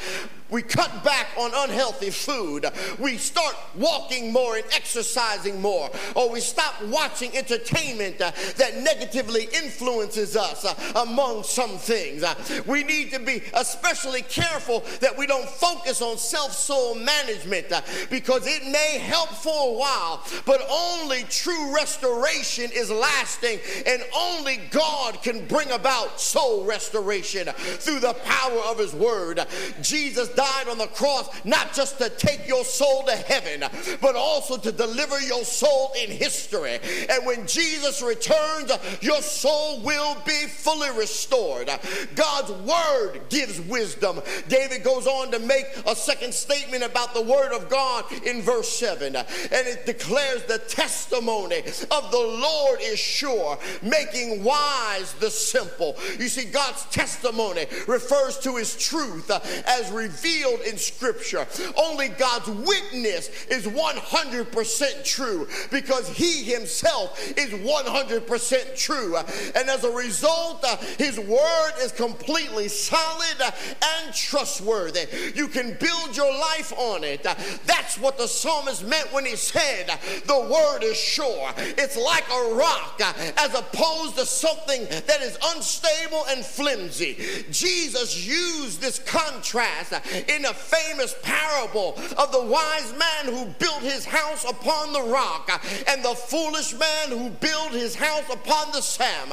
[0.53, 2.67] We cut back on unhealthy food.
[2.99, 5.89] We start walking more and exercising more.
[6.15, 12.23] Or we stop watching entertainment that negatively influences us uh, among some things.
[12.23, 12.35] Uh,
[12.67, 17.81] we need to be especially careful that we don't focus on self soul management uh,
[18.11, 24.61] because it may help for a while, but only true restoration is lasting, and only
[24.71, 29.41] God can bring about soul restoration through the power of His Word.
[29.81, 33.69] Jesus died on the cross not just to take your soul to heaven,
[34.01, 36.79] but also to deliver your soul in history.
[37.09, 41.71] And when Jesus returns, your soul will be fully restored.
[42.15, 44.21] God's word gives wisdom.
[44.49, 48.69] David goes on to make a second statement about the word of God in verse
[48.69, 51.59] 7, and it declares the testimony
[51.91, 55.97] of the Lord is sure, making wise the simple.
[56.19, 61.47] You see, God's testimony refers to his truth as revealed revealed in Scripture.
[61.77, 69.17] Only God's witness is 100% true because He Himself is 100% true.
[69.17, 70.65] And as a result,
[70.99, 75.07] His Word is completely solid and trustworthy.
[75.35, 77.23] You can build your life on it.
[77.67, 79.87] That's what the psalmist meant when he said,
[80.27, 81.53] The Word is sure.
[81.57, 83.01] It's like a rock
[83.37, 87.45] as opposed to something that is unstable and flimsy.
[87.51, 89.93] Jesus used this contrast
[90.29, 95.51] in a famous parable of the wise man who built his house upon the rock
[95.89, 99.33] and the foolish man who built his house upon the sand.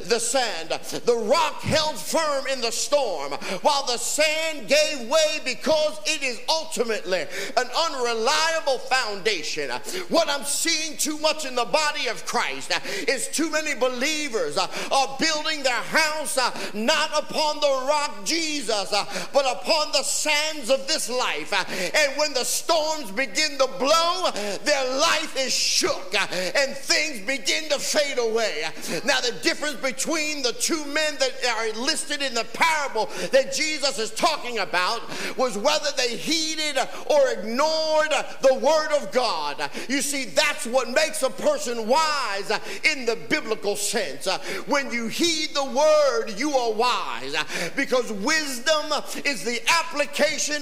[0.00, 0.70] The sand.
[0.70, 6.40] The rock held firm in the storm, while the sand gave way because it is
[6.48, 7.20] ultimately
[7.56, 9.70] an unreliable foundation.
[10.08, 12.72] What I'm seeing too much in the body of Christ
[13.08, 19.04] is too many believers are building their house uh, not upon the rock Jesus, uh,
[19.32, 21.52] but upon the sands of this life.
[21.52, 24.30] And when the storms begin to blow,
[24.64, 28.64] their life is shook and things begin to fade away.
[29.04, 33.98] Now, the difference between the two men that are listed in the parable that Jesus
[33.98, 35.02] is talking about
[35.36, 38.12] was whether they heeded or ignored
[38.42, 39.70] the word of God.
[39.88, 42.50] You see, that's what makes a person wise
[42.84, 44.26] in the biblical sense.
[44.66, 47.36] When you heed the word, you are wise
[47.76, 48.92] because wisdom
[49.24, 50.07] is the application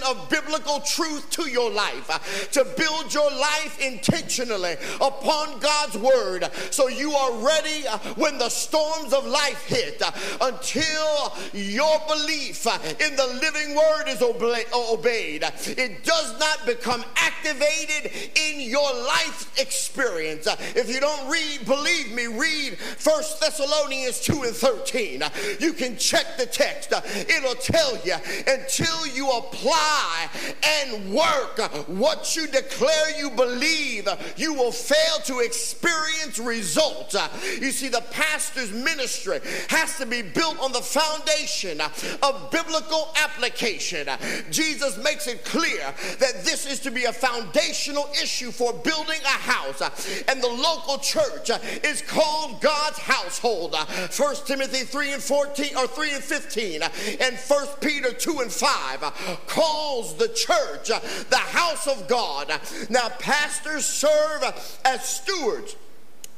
[0.02, 2.18] of biblical truth to your life, uh,
[2.52, 8.48] to build your life intentionally upon God's word so you are ready uh, when the
[8.48, 10.10] storms of life hit uh,
[10.42, 12.66] until your belief
[13.00, 15.44] in the living word is obeyed.
[15.66, 20.46] It does not become activated in your life experience.
[20.74, 25.22] If you don't read, believe me, read First Thessalonians 2 and 13.
[25.60, 26.92] You can check the text.
[26.92, 28.16] It'll tell you
[28.46, 30.28] until you apply
[30.62, 31.58] and work
[31.88, 37.16] what you declare you believe, you will fail to experience results.
[37.60, 41.80] You see, the pastor's ministry has to be built on the foundation
[42.22, 44.08] of biblical application.
[44.50, 49.28] Jesus makes it clear that this is to be a foundational issue for building a
[49.28, 49.82] house,
[50.28, 51.50] and the local church
[51.84, 53.74] is called God's household.
[53.74, 56.82] 1 Timothy 3 and 14 or 3 and 15
[57.20, 59.02] and 1 Peter 2 and 5
[59.46, 61.00] calls the church uh,
[61.30, 62.48] the house of God.
[62.90, 64.42] Now, pastors serve
[64.84, 65.76] as stewards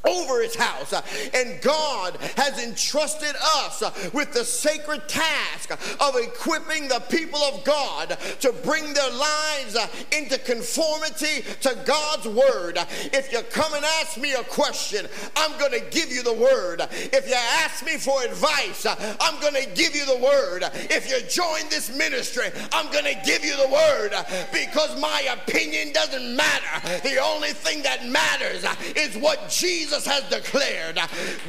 [0.05, 0.93] over his house.
[1.33, 3.83] And God has entrusted us
[4.13, 9.77] with the sacred task of equipping the people of God to bring their lives
[10.15, 12.77] into conformity to God's word.
[13.13, 16.81] If you come and ask me a question, I'm going to give you the word.
[16.91, 20.63] If you ask me for advice, I'm going to give you the word.
[20.73, 24.13] If you join this ministry, I'm going to give you the word
[24.51, 26.99] because my opinion doesn't matter.
[27.03, 30.99] The only thing that matters is what Jesus Jesus has declared.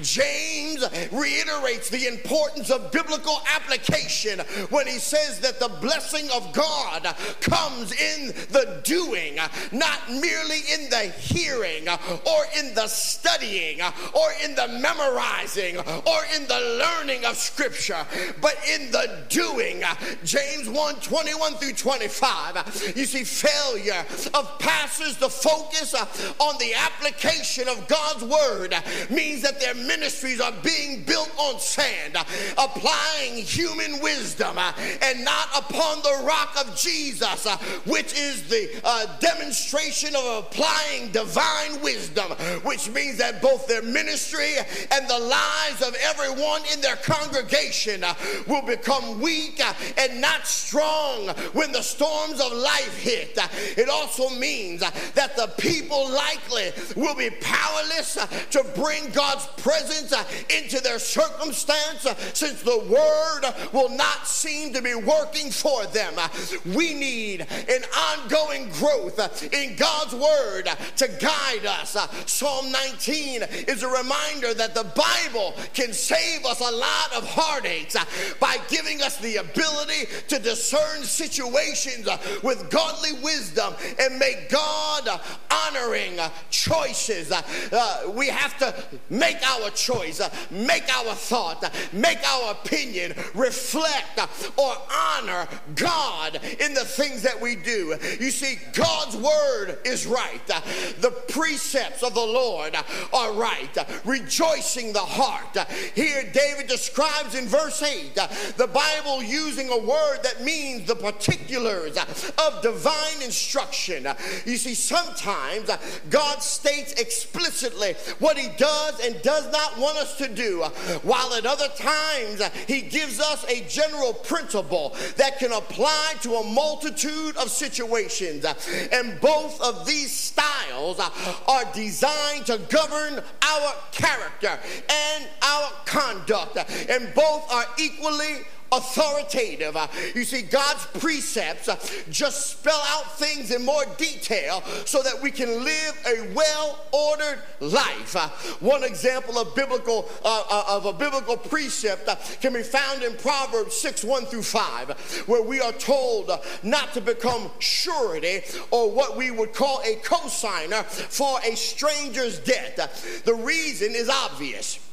[0.00, 0.82] James
[1.12, 7.02] reiterates the importance of biblical application when he says that the blessing of God
[7.42, 9.36] comes in the doing,
[9.72, 13.82] not merely in the hearing or in the studying
[14.14, 18.06] or in the memorizing or in the learning of scripture,
[18.40, 19.82] but in the doing.
[20.24, 22.94] James 1 21 through 25.
[22.96, 25.94] You see, failure of pastors to focus
[26.38, 28.74] on the application of God's word
[29.10, 32.16] means that their ministries are being built on sand,
[32.56, 34.56] applying human wisdom
[35.02, 37.46] and not upon the rock of Jesus,
[37.86, 42.30] which is the uh, demonstration of applying divine wisdom,
[42.62, 44.54] which means that both their ministry
[44.90, 48.04] and the lives of everyone in their congregation
[48.46, 49.60] will become weak
[49.98, 53.38] and not strong when the storms of life hit.
[53.76, 60.12] It also means that the people likely will be powerless Uh, to bring God's presence
[60.12, 60.22] uh,
[60.58, 65.86] into their circumstance uh, since the word uh, will not seem to be working for
[65.86, 66.12] them.
[66.18, 66.28] Uh,
[66.74, 71.96] we need an ongoing growth uh, in God's word to guide us.
[72.26, 77.96] Psalm 19 is a reminder that the Bible can save us a lot of heartaches
[78.38, 82.06] by giving us the ability to discern situations
[82.42, 85.08] with godly wisdom and make God
[85.50, 86.18] honoring
[86.50, 87.32] choices.
[87.32, 88.74] Uh, we have to
[89.08, 94.20] make our choice, make our thought, make our opinion reflect
[94.56, 97.96] or honor God in the things that we do.
[98.20, 100.46] You see, God's word is right.
[100.46, 102.76] The precepts of the Lord
[103.12, 103.76] are right.
[104.04, 105.56] Rejoicing the heart.
[105.94, 108.14] Here, David describes in verse 8
[108.56, 114.06] the Bible using a word that means the particulars of divine instruction.
[114.44, 115.70] You see, sometimes
[116.08, 120.62] God states explicitly what he does and does not want us to do,
[121.02, 126.44] while at other times he gives us a general principle that can apply to a
[126.44, 128.44] multitude of situations.
[128.92, 131.00] And both of these styles
[131.48, 136.56] are designed to govern our character and our conduct,
[136.88, 138.38] and both are equally
[138.72, 139.76] authoritative.
[139.76, 141.76] Uh, you see, God's precepts uh,
[142.10, 148.16] just spell out things in more detail so that we can live a well-ordered life.
[148.16, 148.28] Uh,
[148.60, 152.08] one example of biblical of a biblical precept
[152.40, 156.30] can be found in Proverbs 6, 1 through 5, where we are told
[156.62, 162.76] not to become surety or what we would call a cosigner for a stranger's debt.
[163.24, 164.89] The reason is obvious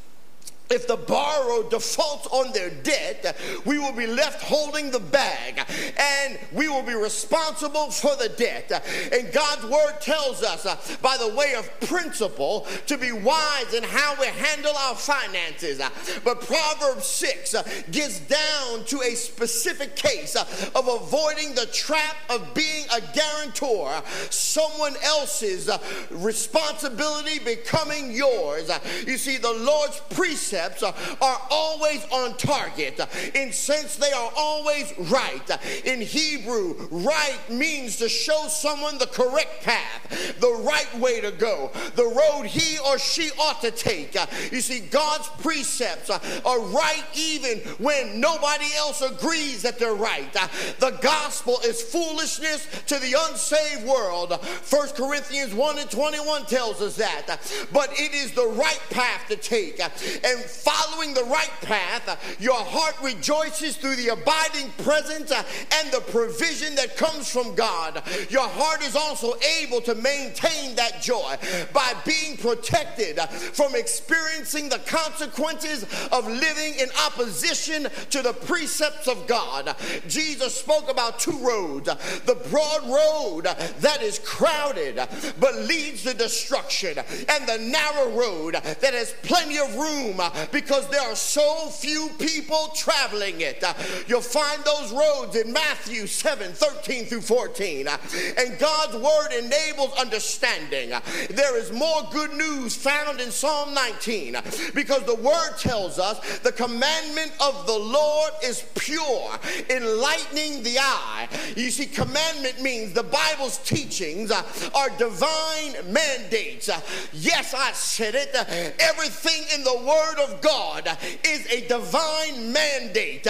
[0.69, 5.61] if the borrower defaults on their debt, we will be left holding the bag
[5.97, 8.71] and we will be responsible for the debt.
[9.13, 13.83] And God's word tells us, uh, by the way of principle, to be wise in
[13.83, 15.81] how we handle our finances.
[16.23, 20.45] But Proverbs 6 uh, gets down to a specific case uh,
[20.75, 25.69] of avoiding the trap of being a guarantor, someone else's
[26.09, 28.69] responsibility becoming yours.
[29.05, 32.99] You see, the Lord's precept precepts uh, are always on target.
[33.35, 35.85] In sense, they are always right.
[35.85, 41.71] In Hebrew, right means to show someone the correct path, the right way to go,
[41.95, 44.15] the road he or she ought to take.
[44.51, 50.31] You see, God's precepts are right even when nobody else agrees that they're right.
[50.79, 54.31] The gospel is foolishness to the unsaved world.
[54.31, 57.39] 1 Corinthians 1 and 21 tells us that.
[57.71, 59.79] But it is the right path to take.
[59.79, 65.43] And following the right path, uh, your heart rejoices through the abiding presence uh,
[65.79, 68.01] and the provision that comes from God.
[68.29, 71.37] Your heart is also able to maintain that joy
[71.73, 79.07] by being protected uh, from experiencing the consequences of living in opposition to the precepts
[79.07, 79.75] of God.
[80.07, 81.87] Jesus spoke about two roads
[82.25, 83.43] the broad road
[83.79, 84.95] that is crowded
[85.39, 90.17] but leads to destruction, and the narrow road that has plenty of room
[90.51, 93.63] because there are so few people traveling it.
[93.63, 93.73] Uh,
[94.07, 97.87] you'll find those roads in Matthew 7 13 through 14.
[97.87, 97.97] Uh,
[98.37, 100.93] and God's word enables understanding.
[100.93, 104.37] Uh, there is more good news found in Psalm 19
[104.73, 109.31] because the word tells us the commandment of the Lord is pure,
[109.69, 111.27] enlightening the eye.
[111.55, 116.69] You see, commandment means the Bible's teachings are divine mandates.
[117.13, 118.35] Yes, I said it.
[118.79, 120.87] Everything in the word of God
[121.23, 123.27] is a divine mandate.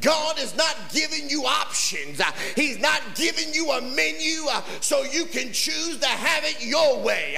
[0.00, 2.20] God is not giving you options,
[2.56, 7.00] He's not giving you a menu uh, so you can choose to have it your
[7.00, 7.36] way.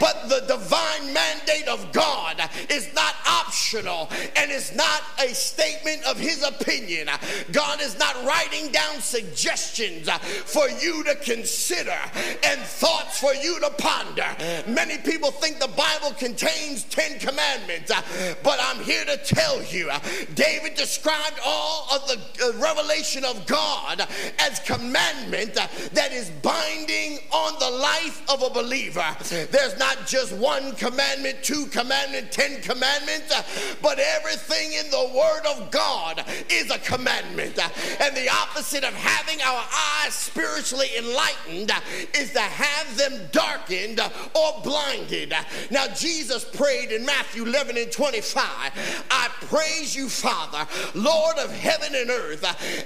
[0.00, 2.40] But the divine mandate of God
[2.70, 7.08] is not optional and it's not a statement of His opinion.
[7.52, 11.98] God is not writing down suggestions uh, for you to consider
[12.44, 14.26] and thoughts for you to ponder.
[14.68, 18.02] Many people think the Bible contains 10 commandments, uh,
[18.46, 19.90] but I'm here to tell you,
[20.36, 24.06] David described all of the revelation of God
[24.38, 29.04] as commandment that is binding on the life of a believer.
[29.50, 33.34] There's not just one commandment, two commandment, ten commandments,
[33.82, 37.58] but everything in the Word of God is a commandment.
[38.00, 39.64] And the opposite of having our
[40.04, 41.72] eyes spiritually enlightened
[42.16, 43.98] is to have them darkened
[44.36, 45.34] or blinded.
[45.72, 51.94] Now, Jesus prayed in Matthew 11 and 25 I praise you, Father, Lord of heaven
[51.94, 52.44] and earth,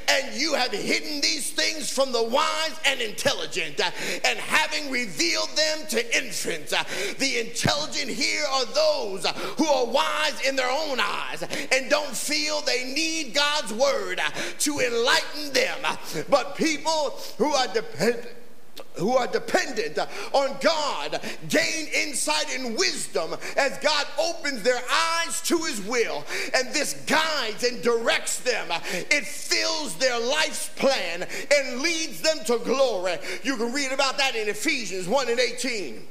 [0.09, 5.86] and you have hidden these things from the wise and intelligent, and having revealed them
[5.88, 6.74] to infants.
[7.18, 9.26] The intelligent here are those
[9.57, 11.42] who are wise in their own eyes
[11.72, 14.20] and don't feel they need God's word
[14.61, 15.78] to enlighten them,
[16.28, 18.26] but people who are dependent
[18.95, 19.99] who are dependent
[20.33, 26.24] on God gain insight and wisdom as God opens their eyes to his will.
[26.55, 28.66] And this guides and directs them.
[29.11, 33.16] It fills their life's plan and leads them to glory.
[33.43, 36.07] You can read about that in Ephesians 1 and 18.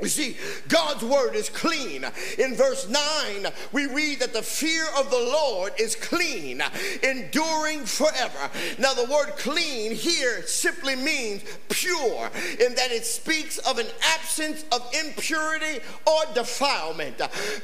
[0.00, 0.36] You see,
[0.68, 2.04] God's word is clean.
[2.38, 6.62] In verse 9, we read that the fear of the Lord is clean,
[7.02, 8.50] enduring forever.
[8.78, 12.30] Now, the word clean here simply means pure,
[12.60, 17.20] in that it speaks of an absence of impurity or defilement.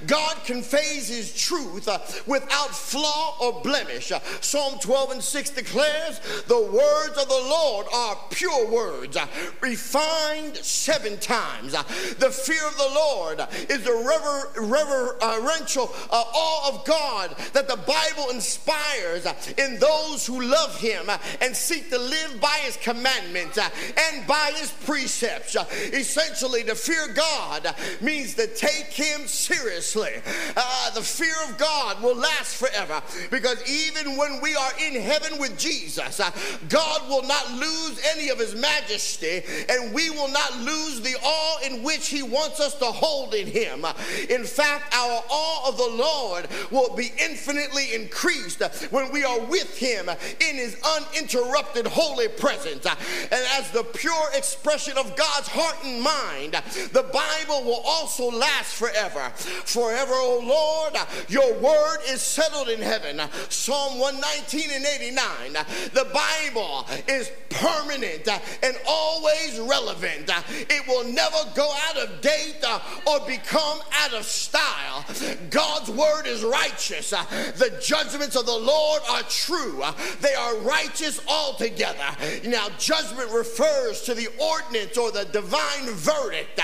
[0.08, 4.10] God conveys his truth uh, without flaw or blemish.
[4.10, 9.26] Uh, Psalm 12 and 6 declares, The words of the Lord are pure words, uh,
[9.60, 11.76] refined seven times.
[12.24, 17.76] The fear of the Lord is the rever, reverential uh, awe of God that the
[17.76, 19.26] Bible inspires
[19.58, 21.10] in those who love Him
[21.42, 25.54] and seek to live by His commandments and by His precepts.
[25.92, 30.12] Essentially, to fear God means to take Him seriously.
[30.56, 35.38] Uh, the fear of God will last forever because even when we are in heaven
[35.38, 36.30] with Jesus, uh,
[36.70, 41.58] God will not lose any of His majesty and we will not lose the awe
[41.66, 43.84] in which he wants us to hold in him.
[44.30, 49.76] In fact, our awe of the Lord will be infinitely increased when we are with
[49.76, 52.86] him in his uninterrupted holy presence.
[52.86, 56.52] And as the pure expression of God's heart and mind,
[56.92, 59.30] the Bible will also last forever.
[59.34, 60.94] Forever, O Lord,
[61.28, 63.20] your word is settled in heaven.
[63.48, 65.52] Psalm 119 and 89.
[65.92, 68.28] The Bible is permanent
[68.62, 70.30] and always relevant.
[70.70, 75.04] It will never go out of date uh, or become out of style.
[75.50, 77.12] God's word is righteous.
[77.12, 77.24] Uh,
[77.56, 79.82] the judgments of the Lord are true.
[79.82, 82.04] Uh, they are righteous altogether.
[82.44, 86.60] Now, judgment refers to the ordinance or the divine verdict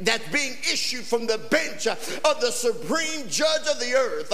[0.00, 4.32] that's being issued from the bench of the supreme judge of the earth.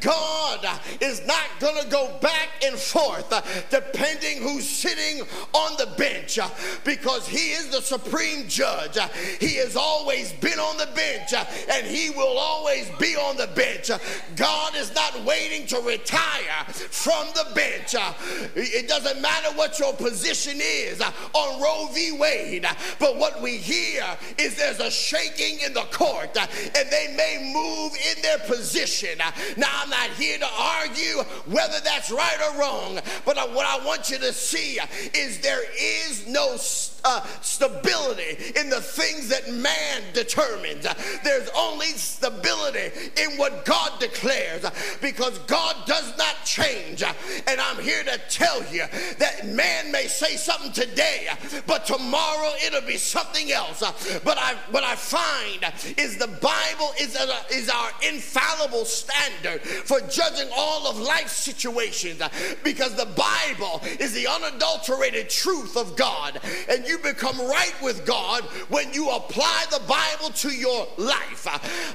[0.00, 0.66] God
[1.00, 3.32] is not going to go back and forth
[3.70, 6.38] depending who's sitting on the bench
[6.84, 8.98] because he is the supreme judge.
[9.40, 13.48] He has always been on the bench uh, and he will always be on the
[13.48, 13.90] bench.
[13.90, 13.98] Uh,
[14.36, 17.94] God is not waiting to retire from the bench.
[17.94, 18.12] Uh,
[18.54, 22.12] it doesn't matter what your position is on Roe v.
[22.12, 22.66] Wade,
[22.98, 24.04] but what we hear
[24.38, 29.18] is there's a shaking in the court and they may move in their position.
[29.56, 34.10] Now, I'm not here to argue whether that's right or wrong, but what I want
[34.10, 34.78] you to see
[35.14, 36.56] is there is no
[37.04, 40.86] uh, stability in the things that man determines.
[41.24, 42.90] There's only stability
[43.22, 44.64] in what God declares
[45.00, 47.02] because God does not change.
[47.02, 48.84] And I'm here to tell you
[49.18, 51.28] that man may say something today,
[51.66, 53.80] but tomorrow it'll be something else.
[54.24, 55.64] But I, what I find
[55.98, 62.22] is the Bible is, a, is our infallible standard for judging all of life's situations
[62.62, 66.40] because the Bible is the unadulterated truth of God.
[66.68, 69.31] And you become right with God when you apply
[69.70, 71.46] the Bible to your life.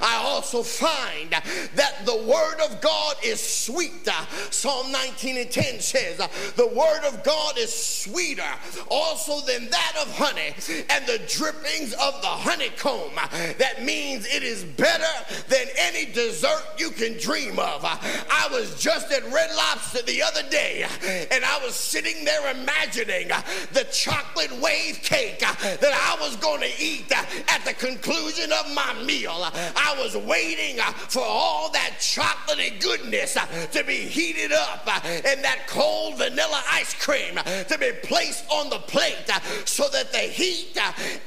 [0.01, 4.07] I also find that the Word of God is sweet.
[4.49, 6.17] Psalm 19 and 10 says,
[6.55, 8.43] The Word of God is sweeter
[8.89, 10.53] also than that of honey
[10.89, 13.15] and the drippings of the honeycomb.
[13.57, 15.03] That means it is better
[15.47, 17.83] than any dessert you can dream of.
[17.83, 20.85] I was just at Red Lobster the other day
[21.31, 23.29] and I was sitting there imagining
[23.73, 27.09] the chocolate wave cake that I was going to eat
[27.47, 29.35] at the conclusion of my meal.
[29.75, 34.99] I was waiting uh, for all that chocolatey goodness uh, to be heated up uh,
[35.03, 39.15] and that cold vanilla ice cream to be placed on the plate
[39.65, 40.77] so that the heat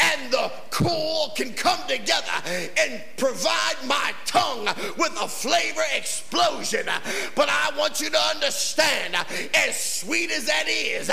[0.00, 2.32] and the cool can come together
[2.78, 6.86] and provide my tongue with a flavor explosion.
[7.34, 9.16] But I want you to understand,
[9.54, 11.10] as sweet as that is,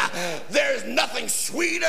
[0.49, 1.85] there's nothing sweeter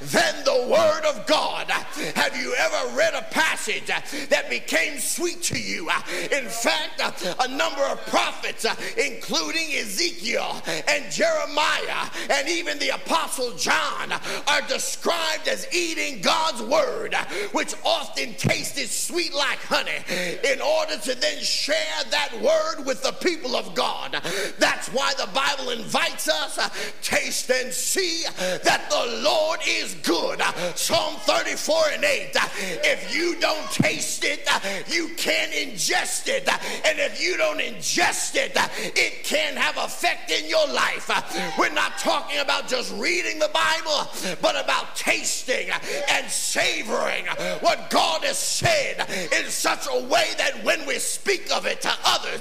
[0.00, 1.70] than the Word of God.
[1.70, 5.88] Have you ever read a passage uh, that became sweet to you?
[5.88, 6.00] Uh,
[6.32, 8.66] in fact, uh, a number of prophets,
[8.96, 14.12] including Ezekiel and Jeremiah and even the Apostle John,
[14.46, 17.14] are described as eating God's Word,
[17.52, 20.02] which often tasted sweet like honey,
[20.44, 21.76] in order to then share
[22.10, 24.20] that Word with the people of God.
[24.58, 26.58] That's why the Bible invites us
[27.02, 30.40] taste and see that the Lord is good.
[30.74, 32.31] Psalm 34 and 8.
[32.34, 34.48] If you don't taste it,
[34.88, 36.48] you can't ingest it.
[36.86, 38.52] And if you don't ingest it,
[38.96, 41.10] it can have effect in your life.
[41.58, 45.68] We're not talking about just reading the Bible, but about tasting
[46.10, 47.26] and savoring
[47.60, 51.92] what God has said in such a way that when we speak of it to
[52.04, 52.40] others,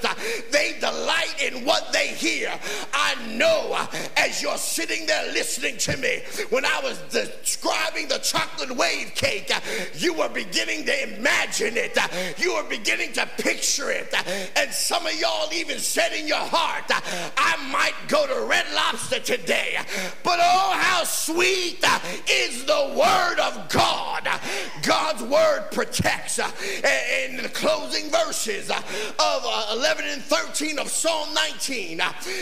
[0.52, 2.52] they delight in what they hear.
[2.94, 3.88] I know
[4.18, 9.52] as you're sitting there listening to me, when I was describing the chocolate wave cake
[9.96, 11.98] you were beginning to imagine it.
[12.38, 14.14] You were beginning to picture it.
[14.56, 19.20] And some of y'all even said in your heart, I might go to Red Lobster
[19.20, 19.78] today.
[20.24, 21.84] But oh, how sweet
[22.30, 24.28] is the word of God.
[24.84, 26.40] God's word protects.
[26.40, 28.80] In the closing verses of
[29.20, 32.02] uh, 11 and 13 of Psalm 19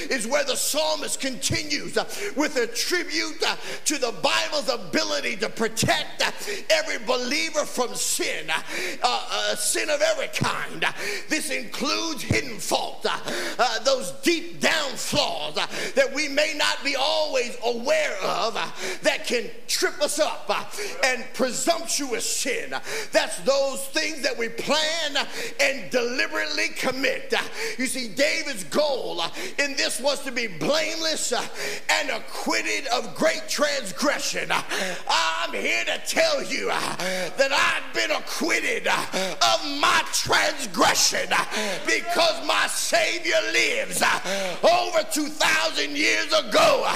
[0.09, 1.97] is where the psalmist continues
[2.35, 3.43] with a tribute
[3.85, 6.23] to the Bible's ability to protect
[6.71, 7.28] every believer
[7.69, 8.61] from sin, uh,
[9.03, 10.85] uh, sin of every kind.
[11.29, 13.17] This includes hidden fault, uh,
[13.57, 18.67] uh those deep down flaws uh, that we may not be always aware of uh,
[19.03, 20.49] that can trip us up,
[21.05, 22.73] and presumptuous sin.
[23.11, 25.27] That's those things that we plan
[25.61, 27.33] and deliberately commit.
[27.77, 29.21] You see, David's goal
[29.57, 34.51] in this was to be blameless and acquitted of great transgression.
[34.51, 36.71] I'm here to tell you
[37.37, 41.29] that I've been acquitted of my transgression
[41.85, 44.01] because my Savior lives.
[44.63, 46.87] Over 2,000 years ago,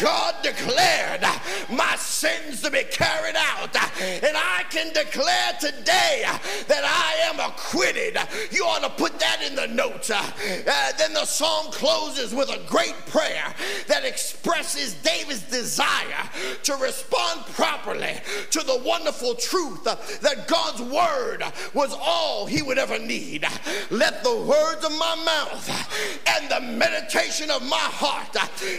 [0.00, 1.22] God declared
[1.70, 3.74] my sins to be carried out.
[4.00, 6.24] And I can declare today
[6.68, 8.18] that I am acquitted.
[8.50, 10.10] You ought to put that in the notes.
[10.10, 13.54] Uh, then the psalm closes with a great prayer
[13.86, 16.28] that expresses David's desire
[16.62, 18.20] to respond properly
[18.50, 21.42] to the wonderful truth that God's word
[21.74, 23.44] was all he would ever need.
[23.90, 28.36] Let the words of my mouth and the meditation of my heart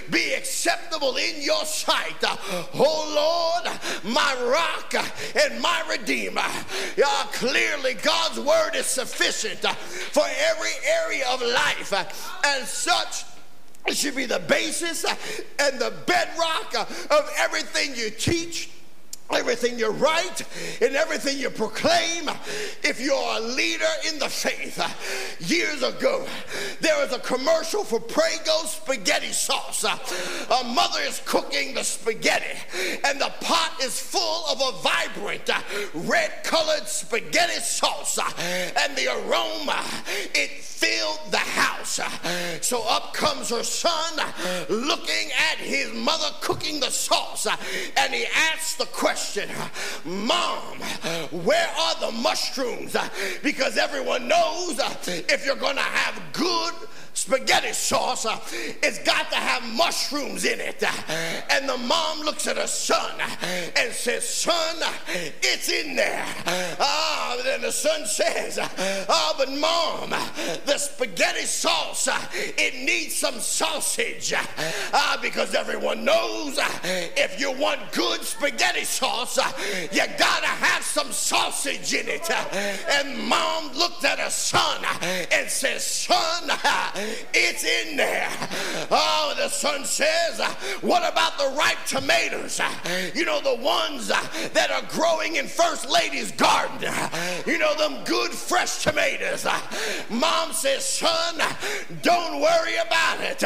[0.10, 2.24] be acceptable in your sight.
[2.74, 4.94] Oh Lord, my rock
[5.44, 6.42] and my redeemer.
[6.42, 11.94] Uh, clearly, God's word is sufficient for every area of life.
[12.46, 13.24] And such
[13.94, 15.04] should be the basis
[15.60, 16.76] and the bedrock
[17.10, 18.70] of everything you teach
[19.32, 20.42] everything you write
[20.82, 22.30] and everything you proclaim.
[22.84, 24.80] If you're a leader in the faith
[25.40, 26.26] years ago
[26.82, 29.84] there was a commercial for prego spaghetti sauce.
[29.84, 32.58] A mother is cooking the spaghetti
[33.04, 35.50] and the pot is full of a vibrant
[36.10, 38.20] red colored spaghetti sauce.
[38.40, 39.84] And the aroma
[40.34, 42.00] it filled the house.
[42.62, 44.14] So up comes her son
[44.70, 47.48] looking at his mother cooking the sauce
[47.98, 49.50] and he asks the question question
[50.06, 50.80] Mom,
[51.44, 52.96] where are the mushrooms?
[53.44, 56.74] Because everyone knows if you're going to have good
[57.14, 58.40] spaghetti sauce, uh,
[58.84, 60.82] it's got to have mushrooms in it.
[60.84, 60.92] Uh,
[61.52, 63.46] and the mom looks at her son uh,
[63.78, 64.92] and says, Son, uh,
[65.42, 66.26] it's in there.
[66.80, 68.60] Ah, then the son says,
[69.10, 70.10] Oh, but mom,
[70.66, 74.34] the spaghetti sauce, it needs some sausage.
[74.94, 79.38] Ah, because everyone knows if you want good spaghetti sauce,
[79.92, 82.30] you gotta have some sausage in it.
[82.30, 84.84] And mom looked at her son
[85.32, 86.50] and says, Son,
[87.34, 88.30] it's in there.
[88.92, 92.60] Oh, the son says, uh, What about the ripe tomatoes?
[92.60, 92.70] Uh,
[93.14, 94.22] you know, the ones uh,
[94.54, 96.94] that are growing in First Lady's garden.
[97.46, 99.46] You know, them good fresh tomatoes.
[100.10, 101.36] Mom says, Son,
[102.02, 103.44] don't worry about it.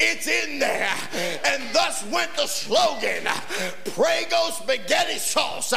[0.00, 0.94] It's in there.
[1.46, 3.24] And thus went the slogan
[3.94, 5.72] Prego spaghetti sauce.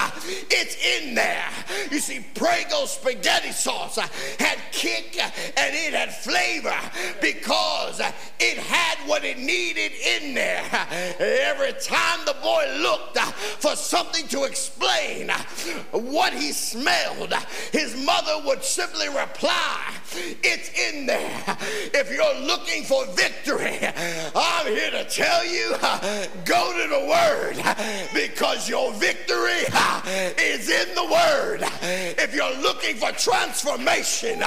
[0.50, 1.50] It's in there.
[1.92, 5.18] You see, Prego spaghetti sauce had kick
[5.58, 6.76] and it had flavor
[7.22, 8.00] because
[8.40, 10.64] it had what it needed in there.
[11.20, 15.30] Every time the boy looked for something to explain
[15.92, 17.34] what he smelled,
[17.72, 19.94] his mother would simply reply,
[20.44, 21.58] It's in there.
[21.94, 23.80] If you're looking for victory,
[24.36, 25.72] I'm here to tell you
[26.46, 27.56] go to the Word
[28.14, 29.64] because your victory
[30.42, 31.62] is in the Word.
[32.18, 34.42] If you're looking for transformation,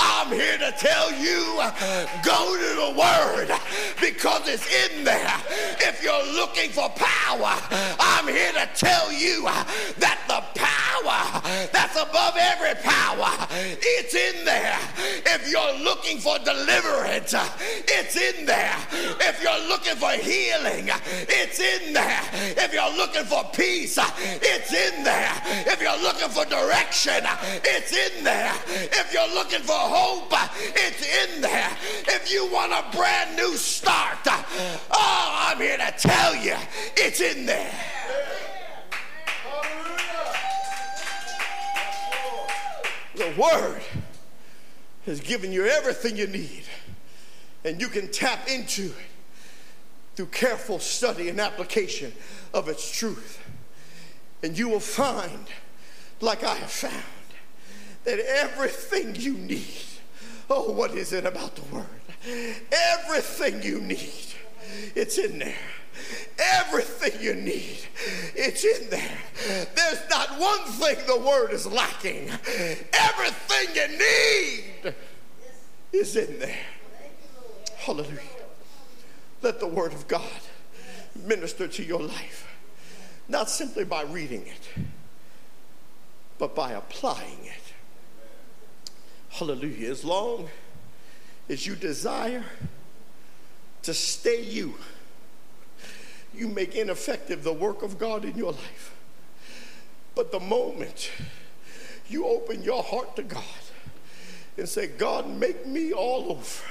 [0.00, 1.60] I'm here to tell you
[2.24, 3.48] Go to the Word
[4.00, 5.34] because it's in there.
[5.80, 7.56] If you're looking for power,
[7.98, 11.40] I'm here to tell you that the power
[11.72, 14.78] that's above every power, it's in there.
[15.26, 17.34] If you're looking for deliverance,
[17.88, 18.76] it's in there.
[19.20, 20.90] If you're looking for healing,
[21.28, 22.20] it's in there.
[22.56, 25.32] If you're looking for peace, it's in there.
[25.66, 27.24] If you're looking for direction,
[27.64, 28.52] it's in there.
[28.66, 30.32] If you're looking for hope,
[30.74, 31.70] it's in there.
[32.06, 36.56] If you want a brand new start, oh, I'm here to tell you,
[36.96, 37.72] it's in there.
[43.16, 43.82] The Word
[45.06, 46.64] has given you everything you need,
[47.64, 48.94] and you can tap into it
[50.16, 52.12] through careful study and application
[52.52, 53.40] of its truth.
[54.42, 55.46] And you will find
[56.20, 57.04] like I have found
[58.04, 59.64] that everything you need,
[60.50, 61.86] oh, what is it about the Word?
[62.72, 64.34] Everything you need,
[64.94, 65.54] it's in there.
[66.38, 67.78] Everything you need,
[68.34, 69.18] it's in there.
[69.74, 72.28] There's not one thing the Word is lacking.
[72.92, 74.94] Everything you need
[75.92, 76.66] is in there.
[77.76, 78.18] Hallelujah.
[79.42, 80.22] Let the Word of God
[81.14, 82.48] minister to your life,
[83.28, 84.84] not simply by reading it,
[86.38, 87.63] but by applying it.
[89.34, 89.90] Hallelujah.
[89.90, 90.48] As long
[91.48, 92.44] as you desire
[93.82, 94.76] to stay you,
[96.32, 98.94] you make ineffective the work of God in your life.
[100.14, 101.10] But the moment
[102.08, 103.42] you open your heart to God
[104.56, 106.64] and say, God, make me all over,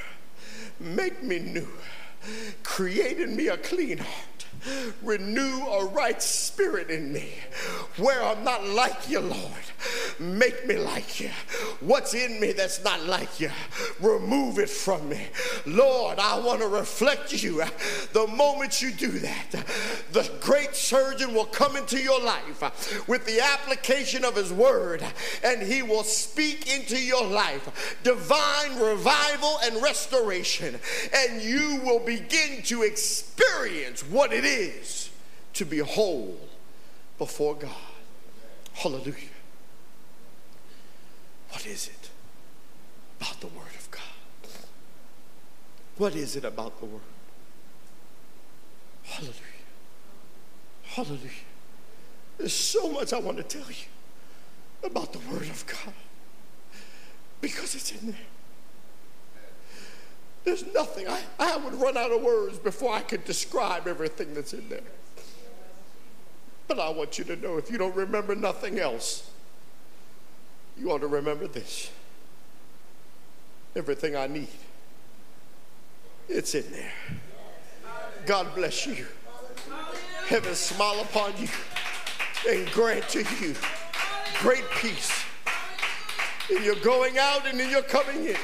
[0.79, 1.67] make me new,
[2.63, 4.45] create in me a clean heart
[5.01, 7.33] Renew a right spirit in me
[7.97, 9.51] where I'm not like you, Lord.
[10.19, 11.29] Make me like you.
[11.79, 13.51] What's in me that's not like you?
[13.99, 15.27] Remove it from me.
[15.65, 17.63] Lord, I want to reflect you.
[18.13, 19.65] The moment you do that,
[20.11, 25.03] the great surgeon will come into your life with the application of his word
[25.43, 30.79] and he will speak into your life divine revival and restoration.
[31.15, 35.09] And you will begin to experience what it is is
[35.53, 36.37] to be whole
[37.17, 37.71] before God.
[38.73, 39.13] Hallelujah.
[41.49, 42.09] What is it
[43.19, 44.01] about the Word of God?
[45.97, 47.01] What is it about the Word?
[49.03, 49.33] Hallelujah.
[50.83, 51.29] Hallelujah.
[52.37, 53.85] There's so much I want to tell you
[54.83, 55.93] about the Word of God
[57.41, 58.19] because it's in there.
[60.43, 61.07] There's nothing.
[61.07, 64.81] I, I would run out of words before I could describe everything that's in there.
[66.67, 69.29] But I want you to know if you don't remember nothing else,
[70.77, 71.91] you ought to remember this.
[73.75, 74.47] Everything I need,
[76.29, 76.91] it's in there.
[78.25, 79.05] God bless you.
[80.27, 81.47] Heaven smile upon you
[82.49, 83.55] and grant to you
[84.39, 85.23] great peace.
[86.49, 88.37] in you're going out and in you're coming in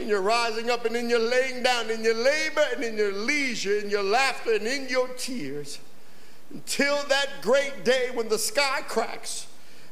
[0.00, 3.12] in your rising up and in your laying down, in your labor and in your
[3.12, 5.78] leisure, in your laughter and in your tears,
[6.52, 9.46] until that great day when the sky cracks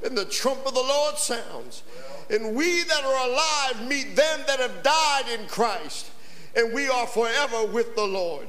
[0.04, 1.82] and the trump of the Lord sounds,
[2.30, 6.10] and we that are alive meet them that have died in Christ,
[6.56, 8.48] and we are forever with the Lord.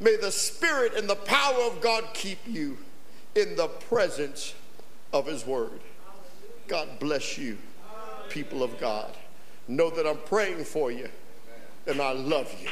[0.00, 2.78] May the Spirit and the power of God keep you
[3.34, 4.54] in the presence
[5.12, 5.80] of His Word.
[6.68, 7.58] God bless you,
[8.28, 9.14] people of God.
[9.70, 11.08] Know that I'm praying for you
[11.86, 12.68] and I love you.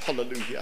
[0.00, 0.60] Hallelujah.